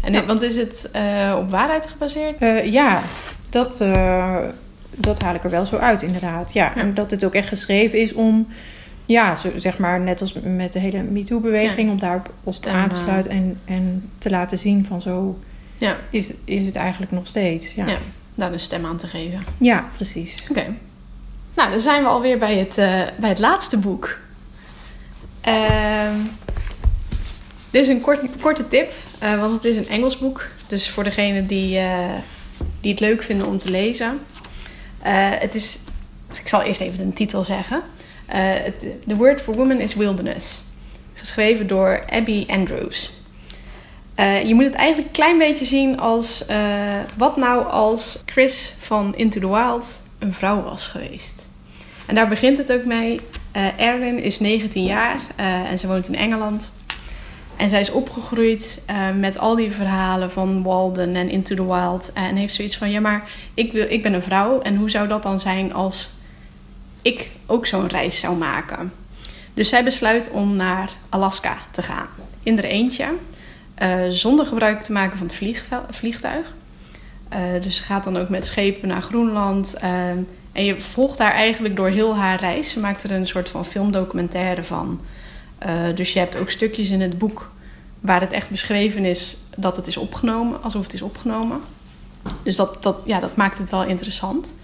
En 0.00 0.12
ja. 0.12 0.24
want 0.24 0.42
is 0.42 0.56
het 0.56 0.90
uh, 0.96 1.36
op 1.38 1.50
waarheid 1.50 1.86
gebaseerd? 1.86 2.42
Uh, 2.42 2.64
ja, 2.64 3.00
dat, 3.50 3.84
dat 4.90 5.22
haal 5.22 5.34
ik 5.34 5.44
er 5.44 5.50
wel 5.50 5.66
zo 5.66 5.76
uit, 5.76 6.02
inderdaad. 6.02 6.52
Ja, 6.52 6.72
ja. 6.74 6.80
en 6.80 6.94
dat 6.94 7.10
het 7.10 7.24
ook 7.24 7.34
echt 7.34 7.48
geschreven 7.48 7.98
is 7.98 8.12
om, 8.12 8.46
ja, 9.06 9.34
zeg 9.56 9.78
maar, 9.78 10.00
net 10.00 10.20
als 10.20 10.32
met 10.32 10.72
de 10.72 10.78
hele 10.78 11.02
MeToo-beweging, 11.02 11.90
om 11.90 11.98
daarop 11.98 12.32
op 12.44 12.66
aan 12.66 12.88
te 12.88 12.96
sluiten 12.96 13.30
en, 13.30 13.60
en 13.64 14.10
te 14.18 14.30
laten 14.30 14.58
zien 14.58 14.84
van 14.84 15.02
zo 15.02 15.38
ja. 15.78 15.96
is, 16.10 16.30
is 16.44 16.66
het 16.66 16.76
eigenlijk 16.76 17.12
nog 17.12 17.26
steeds. 17.26 17.74
Ja, 17.74 17.86
ja 17.86 17.98
daar 18.34 18.52
een 18.52 18.60
stem 18.60 18.86
aan 18.86 18.96
te 18.96 19.06
geven. 19.06 19.44
Ja, 19.58 19.90
precies. 19.96 20.46
Oké. 20.50 20.60
Okay. 20.60 20.74
Nou, 21.54 21.70
dan 21.70 21.80
zijn 21.80 22.02
we 22.02 22.08
alweer 22.08 22.38
bij 22.38 22.56
het, 22.56 22.74
bij 23.20 23.28
het 23.28 23.38
laatste 23.38 23.78
boek. 23.78 24.18
Uh, 25.48 26.10
dit 27.70 27.82
is 27.82 27.88
een 27.88 28.00
kort, 28.00 28.40
korte 28.40 28.68
tip, 28.68 28.92
uh, 29.22 29.40
want 29.40 29.54
het 29.54 29.64
is 29.64 29.76
een 29.76 29.88
Engels 29.88 30.18
boek. 30.18 30.48
Dus 30.68 30.90
voor 30.90 31.04
degenen 31.04 31.46
die, 31.46 31.78
uh, 31.78 32.14
die 32.80 32.90
het 32.90 33.00
leuk 33.00 33.22
vinden 33.22 33.46
om 33.46 33.58
te 33.58 33.70
lezen. 33.70 34.18
Het 35.38 35.54
is, 35.54 35.78
ik 36.40 36.48
zal 36.48 36.62
eerst 36.62 36.80
even 36.80 37.06
de 37.06 37.12
titel 37.12 37.44
zeggen. 37.44 37.82
Het, 38.26 38.86
The 39.06 39.16
Word 39.16 39.40
for 39.40 39.54
Woman 39.54 39.80
is 39.80 39.94
Wilderness. 39.94 40.62
Geschreven 41.14 41.66
door 41.66 42.04
Abby 42.08 42.44
Andrews. 42.46 43.12
Je 44.16 44.52
moet 44.54 44.64
het 44.64 44.74
eigenlijk 44.74 45.08
een 45.08 45.22
klein 45.22 45.38
beetje 45.38 45.64
zien 45.64 46.00
als... 46.00 46.44
wat 47.16 47.36
nou 47.36 47.66
als 47.66 48.22
Chris 48.26 48.74
van 48.80 49.14
Into 49.16 49.40
the 49.40 49.48
Wild 49.48 50.02
een 50.18 50.32
vrouw 50.32 50.62
was 50.62 50.86
geweest. 50.86 51.48
En 52.06 52.14
daar 52.14 52.28
begint 52.28 52.58
het 52.58 52.72
ook 52.72 52.84
mee. 52.84 53.20
Uh, 53.56 53.66
Erin 53.76 54.22
is 54.22 54.40
19 54.40 54.84
jaar 54.84 55.20
en 55.68 55.78
ze 55.78 55.86
woont 55.86 56.08
in 56.08 56.14
Engeland. 56.14 56.72
En 57.56 57.68
zij 57.68 57.80
is 57.80 57.90
opgegroeid 57.90 58.84
met 59.18 59.38
al 59.38 59.56
die 59.56 59.70
verhalen 59.70 60.30
van 60.30 60.62
Walden 60.62 61.16
en 61.16 61.30
Into 61.30 61.54
the 61.54 61.66
Wild. 61.66 62.12
En 62.12 62.36
heeft 62.36 62.54
zoiets 62.54 62.76
van: 62.76 62.90
ja, 62.90 63.00
maar 63.00 63.30
ik, 63.54 63.72
wil, 63.72 63.86
ik 63.88 64.02
ben 64.02 64.12
een 64.12 64.22
vrouw. 64.22 64.60
En 64.60 64.76
hoe 64.76 64.90
zou 64.90 65.08
dat 65.08 65.22
dan 65.22 65.40
zijn 65.40 65.72
als 65.72 66.10
ik 67.02 67.30
ook 67.46 67.66
zo'n 67.66 67.88
reis 67.88 68.18
zou 68.18 68.36
maken? 68.36 68.92
Dus 69.54 69.68
zij 69.68 69.84
besluit 69.84 70.30
om 70.30 70.56
naar 70.56 70.90
Alaska 71.08 71.56
te 71.70 71.82
gaan. 71.82 72.08
In 72.42 72.58
er 72.58 72.64
eentje. 72.64 73.06
Zonder 74.08 74.46
gebruik 74.46 74.82
te 74.82 74.92
maken 74.92 75.18
van 75.18 75.26
het 75.26 75.36
vliegtuig. 75.90 76.54
dus 77.60 77.76
ze 77.76 77.82
gaat 77.82 78.04
dan 78.04 78.16
ook 78.16 78.28
met 78.28 78.46
schepen 78.46 78.88
naar 78.88 79.02
Groenland. 79.02 79.76
En 80.52 80.64
je 80.64 80.80
volgt 80.80 81.18
haar 81.18 81.32
eigenlijk 81.32 81.76
door 81.76 81.88
heel 81.88 82.16
haar 82.16 82.40
reis. 82.40 82.70
Ze 82.70 82.80
maakt 82.80 83.04
er 83.04 83.12
een 83.12 83.26
soort 83.26 83.48
van 83.48 83.64
filmdocumentaire 83.64 84.64
van. 84.64 85.00
Uh, 85.66 85.94
dus 85.94 86.12
je 86.12 86.18
hebt 86.18 86.36
ook 86.36 86.50
stukjes 86.50 86.90
in 86.90 87.00
het 87.00 87.18
boek 87.18 87.50
waar 88.00 88.20
het 88.20 88.32
echt 88.32 88.50
beschreven 88.50 89.04
is 89.04 89.38
dat 89.56 89.76
het 89.76 89.86
is 89.86 89.96
opgenomen, 89.96 90.62
alsof 90.62 90.82
het 90.82 90.92
is 90.92 91.02
opgenomen. 91.02 91.60
Dus 92.44 92.56
dat, 92.56 92.82
dat, 92.82 92.96
ja, 93.04 93.20
dat 93.20 93.36
maakt 93.36 93.58
het 93.58 93.70
wel 93.70 93.84
interessant. 93.84 94.54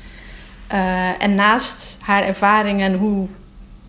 En 1.18 1.34
naast 1.34 1.98
haar 2.02 2.22
ervaringen 2.22 2.92
en 2.92 2.98
hoe 2.98 3.28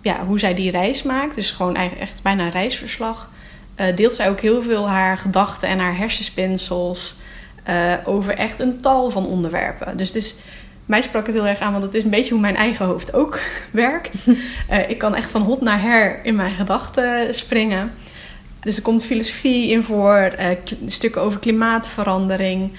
ja, 0.02 0.26
hoe 0.26 0.40
zij 0.40 0.54
die 0.54 0.72
reis 0.72 1.04
maakt. 1.04 1.36
Dus 1.36 1.52
gewoon 1.52 1.76
eigenlijk 1.76 2.10
echt 2.10 2.22
bijna 2.22 2.44
een 2.44 2.52
reisverslag. 2.52 3.30
Eh, 3.76 3.96
deelt 3.96 4.14
zij 4.14 4.30
ook 4.30 4.40
heel 4.40 4.62
veel 4.62 4.90
haar 4.90 5.18
gedachten 5.18 5.70
en 5.70 5.80
haar 5.80 5.98
hersenspinsels 5.98 7.16
eh, 7.64 7.94
over 8.06 8.36
echt 8.36 8.60
een 8.60 8.82
tal 8.82 9.10
van 9.10 9.26
onderwerpen. 9.26 9.98
Dus 9.98 10.14
het 10.14 10.44
mij 10.86 11.02
sprak 11.02 11.26
het 11.26 11.36
heel 11.36 11.48
erg 11.48 11.60
aan, 11.60 11.72
want 11.72 11.84
het 11.84 11.94
is 11.94 12.04
een 12.04 12.10
beetje 12.10 12.32
hoe 12.34 12.42
mijn 12.42 12.56
eigen 12.56 12.86
hoofd 12.86 13.14
ook 13.14 13.40
werkt. 13.72 14.28
Eh, 14.68 14.90
ik 14.90 14.98
kan 14.98 15.16
echt 15.16 15.32
van 15.32 15.42
hot 15.42 15.62
naar 15.62 15.82
her 15.82 16.26
in 16.26 16.36
mijn 16.36 16.54
gedachten 16.54 17.36
springen. 17.36 17.92
Dus 18.60 18.76
er 18.78 18.82
komt 18.82 19.06
filosofie 19.06 19.70
in 19.70 19.84
voor, 19.84 20.30
stukken 20.86 21.22
over 21.22 21.40
klimaatverandering, 21.40 22.72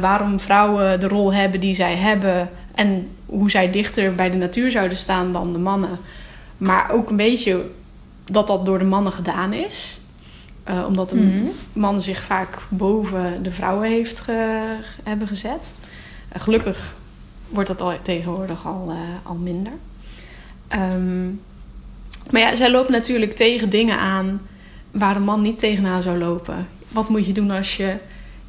waarom 0.00 0.40
vrouwen 0.40 1.00
de 1.00 1.08
rol 1.08 1.32
hebben 1.32 1.60
die 1.60 1.74
zij 1.74 1.96
hebben 1.96 2.50
en 2.74 3.08
hoe 3.26 3.50
zij 3.50 3.70
dichter 3.70 4.14
bij 4.14 4.30
de 4.30 4.36
natuur 4.36 4.70
zouden 4.70 4.96
staan 4.96 5.32
dan 5.32 5.52
de 5.52 5.58
mannen. 5.58 5.98
Maar 6.56 6.90
ook 6.90 7.10
een 7.10 7.16
beetje 7.16 7.64
dat 8.24 8.46
dat 8.46 8.66
door 8.66 8.78
de 8.78 8.84
mannen 8.84 9.12
gedaan 9.12 9.52
is. 9.52 9.98
Eh, 10.66 10.84
omdat 10.88 11.10
de 11.10 11.16
Mhm. 11.16 11.44
man 11.72 12.02
zich 12.02 12.22
vaak 12.22 12.58
boven 12.68 13.42
de 13.42 13.50
vrouwen 13.50 13.88
heeft 13.90 14.20
ge- 14.20 14.76
hebben 15.02 15.28
gezet. 15.28 15.74
Eh, 16.28 16.40
gelukkig 16.42 16.94
wordt 17.48 17.68
dat 17.68 17.80
al 17.80 17.92
tegenwoordig 18.02 18.66
al, 18.66 18.86
eh, 18.90 18.96
al 19.28 19.34
minder. 19.34 19.72
Ehm, 20.68 21.26
maar 22.30 22.40
ja, 22.40 22.54
zij 22.54 22.70
loopt 22.70 22.88
natuurlijk 22.88 23.32
tegen 23.32 23.70
dingen 23.70 23.98
aan 23.98 24.40
waar 24.90 25.16
een 25.16 25.22
man 25.22 25.42
niet 25.42 25.58
tegenaan 25.58 26.02
zou 26.02 26.18
lopen. 26.18 26.68
Wat 26.88 27.08
moet 27.08 27.26
je 27.26 27.32
doen 27.32 27.50
als 27.50 27.76
je 27.76 27.96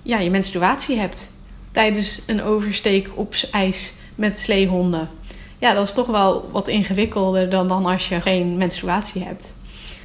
ja, 0.01 0.19
je 0.19 0.29
menstruatie 0.29 0.97
hebt 0.97 1.31
tijdens 1.71 2.21
een 2.27 2.43
oversteek 2.43 3.09
op 3.15 3.33
ijs 3.51 3.93
met 4.15 4.39
sleehonden? 4.39 5.09
Ja, 5.57 5.73
dat 5.73 5.85
is 5.87 5.93
toch 5.93 6.07
wel 6.07 6.49
wat 6.51 6.67
ingewikkelder 6.67 7.49
dan, 7.49 7.67
dan 7.67 7.85
als 7.85 8.09
je 8.09 8.21
geen 8.21 8.57
menstruatie 8.57 9.23
hebt. 9.23 9.55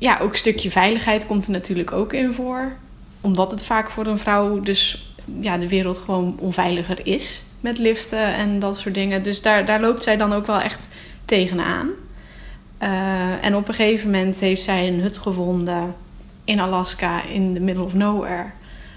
Ja, 0.03 0.19
ook 0.19 0.31
een 0.31 0.39
stukje 0.39 0.71
veiligheid 0.71 1.27
komt 1.27 1.45
er 1.45 1.51
natuurlijk 1.51 1.93
ook 1.93 2.13
in 2.13 2.35
voor. 2.35 2.73
Omdat 3.21 3.51
het 3.51 3.65
vaak 3.65 3.91
voor 3.91 4.07
een 4.07 4.19
vrouw 4.19 4.61
dus 4.61 5.13
ja, 5.41 5.59
de 5.59 5.69
wereld 5.69 5.99
gewoon 5.99 6.37
onveiliger 6.39 7.07
is 7.07 7.43
met 7.61 7.79
liften 7.79 8.35
en 8.35 8.59
dat 8.59 8.79
soort 8.79 8.95
dingen. 8.95 9.23
Dus 9.23 9.43
daar, 9.43 9.65
daar 9.65 9.81
loopt 9.81 10.03
zij 10.03 10.17
dan 10.17 10.33
ook 10.33 10.47
wel 10.47 10.61
echt 10.61 10.89
tegenaan. 11.25 11.89
Eh, 12.79 13.45
en 13.45 13.57
op 13.57 13.69
een 13.69 13.75
gegeven 13.75 14.11
moment 14.11 14.41
heeft 14.41 14.63
zij 14.63 14.89
een 14.89 15.01
hut 15.01 15.19
gevonden 15.19 15.95
in 16.45 16.61
Alaska 16.61 17.25
in 17.25 17.55
the 17.55 17.61
middle 17.61 17.85
of 17.85 17.95
nowhere. 17.95 18.47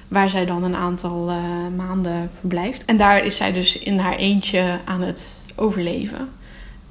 Waar 0.07 0.29
zij 0.29 0.45
dan 0.45 0.63
een 0.63 0.75
aantal 0.75 1.29
eh, 1.29 1.37
maanden 1.75 2.31
verblijft. 2.39 2.85
En 2.85 2.97
daar 2.97 3.25
is 3.25 3.35
zij 3.35 3.51
dus 3.51 3.79
in 3.79 3.97
haar 3.97 4.15
eentje 4.15 4.79
aan 4.85 5.01
het 5.01 5.41
overleven. 5.55 6.29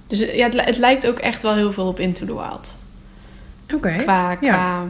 Dus 0.07 0.19
ja, 0.19 0.45
het, 0.45 0.65
het 0.65 0.79
lijkt 0.79 1.07
ook 1.07 1.19
echt 1.19 1.43
wel 1.43 1.55
heel 1.55 1.73
veel 1.73 1.87
op 1.87 2.01
Into 2.01 2.27
the 2.27 2.35
Wild. 2.35 2.83
Qua, 3.67 4.35
qua 4.35 4.85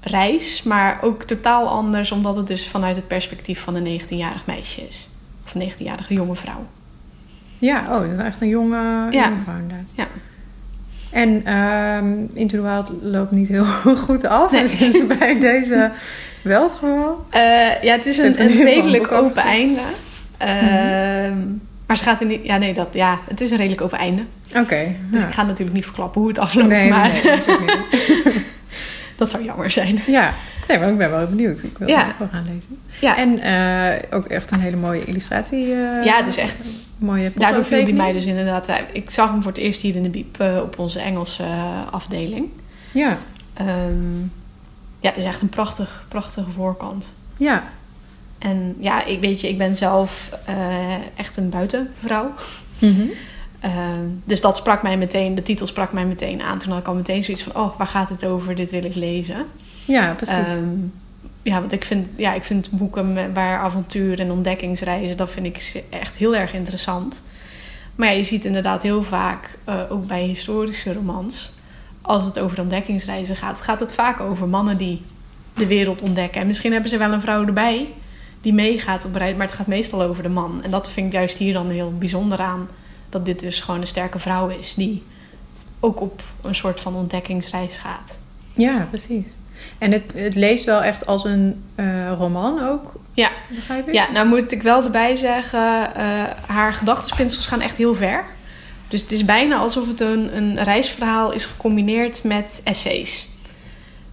reis, 0.00 0.62
maar 0.62 0.98
ook 1.02 1.22
totaal 1.24 1.68
anders, 1.68 2.10
omdat 2.12 2.36
het 2.36 2.46
dus 2.46 2.68
vanuit 2.68 2.96
het 2.96 3.08
perspectief 3.08 3.60
van 3.60 3.74
een 3.74 4.00
19-jarig 4.00 4.46
meisje 4.46 4.86
is. 4.86 5.10
Of 5.46 5.54
een 5.54 5.70
19-jarige 5.70 6.14
jonge 6.14 6.36
vrouw. 6.36 6.66
Ja, 7.58 7.80
oh, 7.80 8.00
dat 8.00 8.18
is 8.18 8.24
echt 8.24 8.40
een 8.40 8.48
jonge, 8.48 8.76
Ja. 9.10 9.28
jonge 9.28 9.42
vrouw 9.44 9.56
inderdaad. 9.58 9.86
Ja. 9.94 10.06
En 11.10 11.46
ehm 11.46 12.14
Into 12.32 12.56
the 12.56 12.62
Wild 12.62 12.92
loopt 13.02 13.30
niet 13.30 13.48
heel 13.48 13.64
goed 14.06 14.26
af. 14.26 14.52
Nee. 14.52 14.60
Dus 14.62 14.74
is 14.80 15.06
bij 15.18 15.38
deze 15.40 15.90
wel 16.42 16.62
het 16.62 16.72
geval. 16.72 17.26
Eh, 17.30 17.82
ja, 17.82 17.92
het 17.96 18.06
is 18.06 18.18
een, 18.18 18.40
een 18.40 18.62
redelijk 18.62 19.12
open 19.12 19.42
einde. 19.42 19.80
Ehm, 20.38 21.38
Maar 21.86 21.96
ze 21.96 22.02
gaat 22.04 22.20
in 22.20 22.28
die... 22.28 22.40
Ja, 22.44 22.56
nee, 22.56 22.74
dat, 22.74 22.88
ja, 22.92 23.18
het 23.28 23.40
is 23.40 23.50
een 23.50 23.56
redelijk 23.56 23.80
open 23.80 23.98
einde. 23.98 24.22
Oké. 24.56 24.94
Dus 25.10 25.20
ja. 25.22 25.28
ik 25.28 25.34
ga 25.34 25.42
natuurlijk 25.42 25.76
niet 25.76 25.84
verklappen 25.84 26.20
hoe 26.20 26.30
het 26.30 26.38
afloopt. 26.38 26.68
Nee, 26.68 26.80
nee, 26.80 26.90
maar 26.90 27.08
nee, 27.08 27.22
natuurlijk 27.24 27.76
niet. 27.92 28.34
dat 29.16 29.30
zou 29.30 29.44
jammer 29.44 29.70
zijn. 29.70 30.00
Ja, 30.06 30.34
nee, 30.68 30.78
maar 30.78 30.88
ik 30.88 30.96
ben 30.98 31.10
wel 31.10 31.26
benieuwd. 31.26 31.62
Ik 31.62 31.78
wil 31.78 31.88
Ja. 31.88 31.98
het 32.02 32.08
ook 32.12 32.18
wel 32.18 32.28
gaan 32.28 32.44
lezen. 32.54 32.78
Ja, 33.00 33.16
En 33.16 33.38
eh, 33.38 34.16
ook 34.18 34.24
echt 34.24 34.50
een 34.50 34.60
hele 34.60 34.76
mooie 34.76 35.04
illustratie. 35.04 35.64
eh, 35.72 36.04
ja 36.04 36.16
het 36.16 36.26
is 36.26 36.36
echt... 36.36 36.76
mooie 36.98 37.32
Daardoor 37.34 37.64
viel 37.64 37.84
die 37.84 37.94
mij 37.94 38.12
dus 38.12 38.24
inderdaad... 38.24 38.66
eh, 38.68 38.76
Ik 38.92 39.10
zag 39.10 39.30
hem 39.30 39.42
voor 39.42 39.50
het 39.52 39.60
eerst 39.60 39.80
hier 39.80 39.96
in 39.96 40.02
de 40.02 40.10
Biep 40.10 40.40
op 40.62 40.78
onze 40.78 41.00
Engelse 41.00 41.44
afdeling. 41.90 42.48
Ja, 42.92 43.18
Ehm, 43.54 44.18
ja, 45.00 45.08
het 45.08 45.16
is 45.16 45.24
echt 45.24 45.42
een 45.42 45.48
prachtig, 45.48 46.04
prachtige 46.08 46.50
voorkant. 46.50 47.12
ja. 47.36 47.64
En 48.44 48.76
ja, 48.78 49.04
ik 49.04 49.20
weet 49.20 49.40
je, 49.40 49.48
ik 49.48 49.58
ben 49.58 49.76
zelf 49.76 50.38
eh, 50.46 50.94
echt 51.16 51.36
een 51.36 51.50
buitenvrouw. 51.50 52.32
Ehm, 53.60 54.08
dus 54.24 54.40
dat 54.40 54.56
sprak 54.56 54.82
mij 54.82 54.96
meteen, 54.96 55.34
de 55.34 55.42
titel 55.42 55.66
sprak 55.66 55.92
mij 55.92 56.06
meteen 56.06 56.42
aan. 56.42 56.58
Toen 56.58 56.70
had 56.70 56.80
ik 56.80 56.86
al 56.86 56.94
meteen 56.94 57.24
zoiets 57.24 57.42
van, 57.42 57.62
oh, 57.62 57.78
waar 57.78 57.86
gaat 57.86 58.08
het 58.08 58.24
over? 58.24 58.54
Dit 58.54 58.70
wil 58.70 58.84
ik 58.84 58.94
lezen. 58.94 59.46
Ja, 59.84 60.14
precies. 60.14 60.34
Ehm, 60.34 60.68
ja, 61.42 61.60
want 61.60 61.72
ik 61.72 61.84
vind, 61.84 62.08
ja, 62.16 62.34
ik 62.34 62.44
vind 62.44 62.70
boeken 62.70 63.34
waar 63.34 63.58
avontuur 63.58 64.20
en 64.20 64.30
ontdekkingsreizen, 64.30 65.16
dat 65.16 65.30
vind 65.30 65.46
ik 65.46 65.84
echt 65.90 66.16
heel 66.16 66.36
erg 66.36 66.52
interessant. 66.52 67.22
Maar 67.94 68.08
ja, 68.08 68.14
je 68.14 68.24
ziet 68.24 68.44
inderdaad 68.44 68.82
heel 68.82 69.02
vaak, 69.02 69.58
eh, 69.64 69.80
ook 69.88 70.06
bij 70.06 70.22
historische 70.22 70.92
romans, 70.92 71.52
als 72.02 72.24
het 72.24 72.38
over 72.38 72.60
ontdekkingsreizen 72.60 73.36
gaat, 73.36 73.60
gaat 73.60 73.80
het 73.80 73.94
vaak 73.94 74.20
over 74.20 74.48
mannen 74.48 74.76
die 74.76 75.02
de 75.54 75.66
wereld 75.66 76.02
ontdekken. 76.02 76.40
En 76.40 76.46
misschien 76.46 76.72
hebben 76.72 76.90
ze 76.90 76.98
wel 76.98 77.12
een 77.12 77.20
vrouw 77.20 77.46
erbij 77.46 77.88
die 78.44 78.52
meegaat 78.52 79.04
op 79.04 79.14
reis, 79.14 79.36
maar 79.36 79.46
het 79.46 79.56
gaat 79.56 79.66
meestal 79.66 80.02
over 80.02 80.22
de 80.22 80.28
man. 80.28 80.62
En 80.62 80.70
dat 80.70 80.90
vind 80.90 81.06
ik 81.06 81.12
juist 81.12 81.38
hier 81.38 81.52
dan 81.52 81.70
heel 81.70 81.92
bijzonder 81.98 82.38
aan, 82.38 82.68
dat 83.08 83.24
dit 83.24 83.40
dus 83.40 83.60
gewoon 83.60 83.80
een 83.80 83.86
sterke 83.86 84.18
vrouw 84.18 84.48
is 84.48 84.74
die 84.74 85.02
ook 85.80 86.00
op 86.00 86.22
een 86.42 86.54
soort 86.54 86.80
van 86.80 86.94
ontdekkingsreis 86.94 87.76
gaat. 87.76 88.20
ja, 88.54 88.86
precies. 88.90 89.34
En 89.78 89.92
het, 89.92 90.02
het 90.14 90.34
leest 90.34 90.64
wel 90.64 90.82
echt 90.82 91.06
als 91.06 91.24
een 91.24 91.64
eh, 91.74 92.12
roman 92.18 92.68
ook. 92.68 92.92
Ja. 93.14 93.30
Begrijp 93.48 93.88
ik? 93.88 93.94
Ja, 93.94 94.12
nou 94.12 94.28
moet 94.28 94.52
ik 94.52 94.62
wel 94.62 94.84
erbij 94.84 95.14
zeggen, 95.14 95.94
eh, 95.94 96.22
haar 96.46 96.72
gedachtenspinsels 96.72 97.46
gaan 97.46 97.60
echt 97.60 97.76
heel 97.76 97.94
ver. 97.94 98.24
Dus 98.88 99.00
het 99.00 99.12
is 99.12 99.24
bijna 99.24 99.56
alsof 99.56 99.88
het 99.88 100.00
een, 100.00 100.36
een 100.36 100.62
reisverhaal 100.62 101.32
is 101.32 101.46
gecombineerd 101.46 102.24
met 102.24 102.60
essays. 102.64 103.28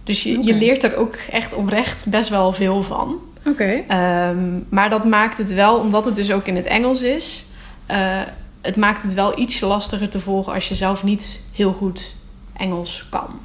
Dus 0.04 0.22
je, 0.22 0.44
je 0.44 0.54
leert 0.54 0.82
er 0.82 0.96
ook 0.96 1.16
echt 1.30 1.54
oprecht 1.54 2.06
best 2.06 2.28
wel 2.28 2.52
veel 2.52 2.82
van. 2.82 3.20
Oké. 3.46 3.82
Ehm, 3.88 4.60
maar 4.68 4.90
dat 4.90 5.04
maakt 5.04 5.38
het 5.38 5.54
wel, 5.54 5.76
omdat 5.76 6.04
het 6.04 6.16
dus 6.16 6.32
ook 6.32 6.46
in 6.46 6.56
het 6.56 6.66
Engels 6.66 7.02
is, 7.02 7.46
eh, 7.86 8.20
het 8.60 8.76
maakt 8.76 9.02
het 9.02 9.14
wel 9.14 9.38
iets 9.38 9.60
lastiger 9.60 10.08
te 10.08 10.20
volgen 10.20 10.52
als 10.52 10.68
je 10.68 10.74
zelf 10.74 11.02
niet 11.02 11.44
heel 11.52 11.72
goed 11.72 12.14
Engels 12.56 13.06
kan. 13.10 13.40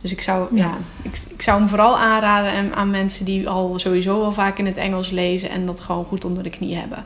Dus 0.00 0.12
ik 0.12 0.20
zou, 0.20 0.56
ja. 0.56 0.64
Ja. 0.64 0.76
ik, 1.02 1.18
ik 1.28 1.42
zou 1.42 1.58
hem 1.58 1.68
vooral 1.68 1.98
aanraden 1.98 2.52
aan, 2.52 2.74
aan 2.74 2.90
mensen 2.90 3.24
die 3.24 3.48
al 3.48 3.78
sowieso 3.78 4.20
wel 4.20 4.32
vaak 4.32 4.58
in 4.58 4.66
het 4.66 4.76
Engels 4.76 5.10
lezen 5.10 5.50
en 5.50 5.66
dat 5.66 5.80
gewoon 5.80 6.04
goed 6.04 6.24
onder 6.24 6.42
de 6.42 6.50
knie 6.50 6.76
hebben. 6.76 7.04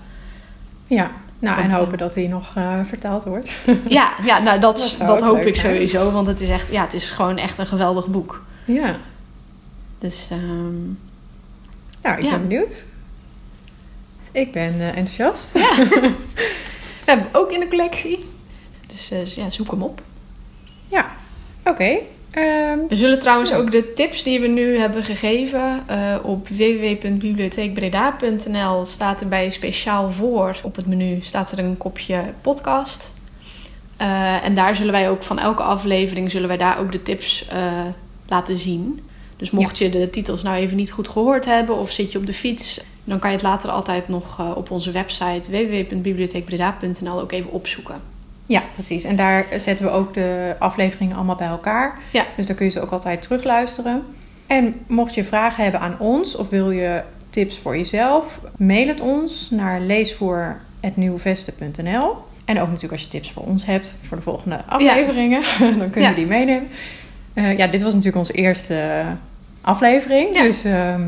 Ja. 0.87 1.11
Nou, 1.39 1.57
Want, 1.57 1.69
en 1.69 1.75
eh, 1.75 1.83
hopen 1.83 1.99
dat 1.99 2.15
hij 2.15 2.27
nog 2.27 2.53
eh, 2.55 2.81
vertaald 2.85 3.25
wordt. 3.25 3.61
Ja, 3.89 4.13
ja 4.25 4.39
nou 4.39 4.61
dat, 4.61 4.97
Dat 5.07 5.23
hoop 5.23 5.37
leuk 5.37 5.47
ik 5.47 5.57
sowieso, 5.57 6.11
want 6.11 6.27
het 6.27 6.41
is 6.41 6.49
echt, 6.49 6.71
ja, 6.73 6.83
het 6.83 6.93
is 6.93 7.11
gewoon 7.11 7.37
echt 7.37 7.59
een 7.59 7.67
geweldig 7.67 8.07
boek. 8.07 8.45
ja. 8.65 8.97
Dus 9.99 10.27
ehm, 10.31 10.93
Nou, 12.05 12.19
ik 12.19 12.25
Ja. 12.25 12.31
ben 12.31 12.41
benieuwd. 12.49 12.85
Ik 14.33 14.53
ben 14.53 14.75
eh, 14.81 14.97
enthousiast. 14.97 15.53
we 15.59 15.61
hebben 17.05 17.27
hem 17.27 17.35
ook 17.43 17.53
in 17.53 17.61
de 17.61 17.69
collectie. 17.69 18.25
Dus 18.87 19.11
eh, 19.11 19.27
ja, 19.27 19.51
zoek 19.51 19.71
hem 19.71 19.83
op. 19.83 20.03
Ja. 20.89 21.11
Oké. 21.65 21.97
Ehm, 22.31 22.79
We 22.89 22.97
zullen 22.97 23.19
trouwens 23.19 23.51
Ja. 23.51 23.57
ook 23.57 23.71
de 23.73 23.93
tips 23.93 24.23
die 24.23 24.41
we 24.41 24.47
nu 24.47 24.79
hebben 24.79 25.05
gegeven 25.05 25.83
eh, 25.87 26.15
op 26.23 26.49
www.bibliotheekbreda.nl 26.49 28.85
staat 28.85 29.21
erbij 29.21 29.51
speciaal 29.51 30.13
voor 30.13 30.57
op 30.63 30.77
het 30.77 30.87
menu 30.87 31.19
staat 31.23 31.53
er 31.53 31.59
een 31.59 31.77
kopje 31.77 32.21
podcast. 32.41 33.13
En 34.43 34.55
daar 34.55 34.75
zullen 34.75 34.93
wij 34.93 35.11
ook 35.11 35.23
van 35.23 35.39
elke 35.39 35.63
aflevering 35.63 36.31
zullen 36.31 36.49
wij 36.49 36.57
daar 36.57 36.79
ook 36.79 36.93
de 36.93 37.03
tips 37.03 37.49
laten 38.27 38.59
zien. 38.59 39.01
Dus 39.51 39.53
mocht 39.53 39.79
je 39.79 39.89
de 39.89 40.11
titels 40.11 40.43
nou 40.43 40.57
even 40.57 40.77
niet 40.77 40.91
goed 40.91 41.09
gehoord 41.09 41.45
hebben 41.45 41.77
of 41.77 41.91
zit 41.91 42.13
je 42.13 42.19
op 42.19 42.27
de 42.27 42.33
fiets, 42.33 42.85
dan 43.05 43.19
kan 43.19 43.31
je 43.31 43.37
het 43.37 43.45
later 43.45 43.71
altijd 43.71 44.09
nog 44.09 44.39
eh, 44.41 44.51
op 44.57 44.71
onze 44.71 44.91
website 44.91 45.51
www.bibliotheekbreda.nl 45.51 47.21
ook 47.21 47.33
even 47.33 47.51
opzoeken. 47.51 47.95
ja, 48.47 48.63
precies. 48.73 49.05
En 49.05 49.17
daar 49.17 49.47
zetten 49.59 49.87
we 49.87 49.93
ook 49.93 50.15
de 50.15 50.55
afleveringen 50.59 51.17
allemaal 51.17 51.37
bij 51.37 51.47
elkaar. 51.47 51.99
Ja. 52.13 52.25
Dus 52.37 52.47
dan 52.47 52.57
kun 52.57 52.65
je 52.65 52.71
ze 52.73 52.81
ook 52.81 52.91
altijd 52.93 53.23
terugluisteren. 53.23 54.03
En 54.47 54.75
mocht 54.87 55.15
je 55.15 55.25
vragen 55.25 55.63
hebben 55.63 55.81
aan 55.81 55.97
ons 55.99 56.37
of 56.37 56.49
wil 56.49 56.71
je 56.71 57.03
tips 57.31 57.59
voor 57.59 57.77
jezelf, 57.77 58.41
mail 58.57 58.89
het 58.89 59.01
ons 59.01 59.49
naar 59.51 59.81
leesvoer.nieuwvesten.nl. 59.81 62.17
En 62.45 62.61
ook 62.61 62.67
natuurlijk 62.67 62.93
als 62.93 63.03
je 63.03 63.09
tips 63.09 63.33
voor 63.33 63.43
ons 63.43 63.65
hebt 63.65 63.99
voor 64.03 64.17
de 64.17 64.23
volgende 64.23 64.63
afleveringen, 64.67 65.43
dan 65.79 65.91
kun 65.91 66.03
je 66.03 66.09
Ja. 66.09 66.15
die 66.15 66.27
meenemen. 66.27 66.69
Eh, 67.35 67.59
ja, 67.59 67.67
dit 67.67 67.83
was 67.83 67.91
natuurlijk 67.91 68.17
onze 68.19 68.33
eerste 68.33 69.05
aflevering. 69.65 70.35
Ja. 70.37 70.43
Dus 70.43 70.65
ehm, 70.65 71.03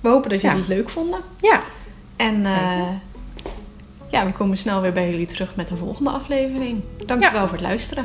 We 0.00 0.08
hopen 0.08 0.30
dat 0.30 0.40
jullie 0.40 0.56
Ja. 0.56 0.62
het 0.62 0.72
leuk 0.72 0.90
vonden. 0.90 1.20
ja, 1.40 1.60
En 2.16 2.46
eh, 2.46 2.88
ja, 4.10 4.26
we 4.26 4.32
komen 4.32 4.58
snel 4.58 4.80
weer 4.80 4.92
bij 4.92 5.10
jullie 5.10 5.26
terug 5.26 5.56
met 5.56 5.68
de 5.68 5.76
volgende 5.76 6.10
aflevering. 6.10 6.80
Dankjewel 7.06 7.40
Ja. 7.40 7.46
voor 7.46 7.56
het 7.56 7.66
luisteren. 7.66 8.04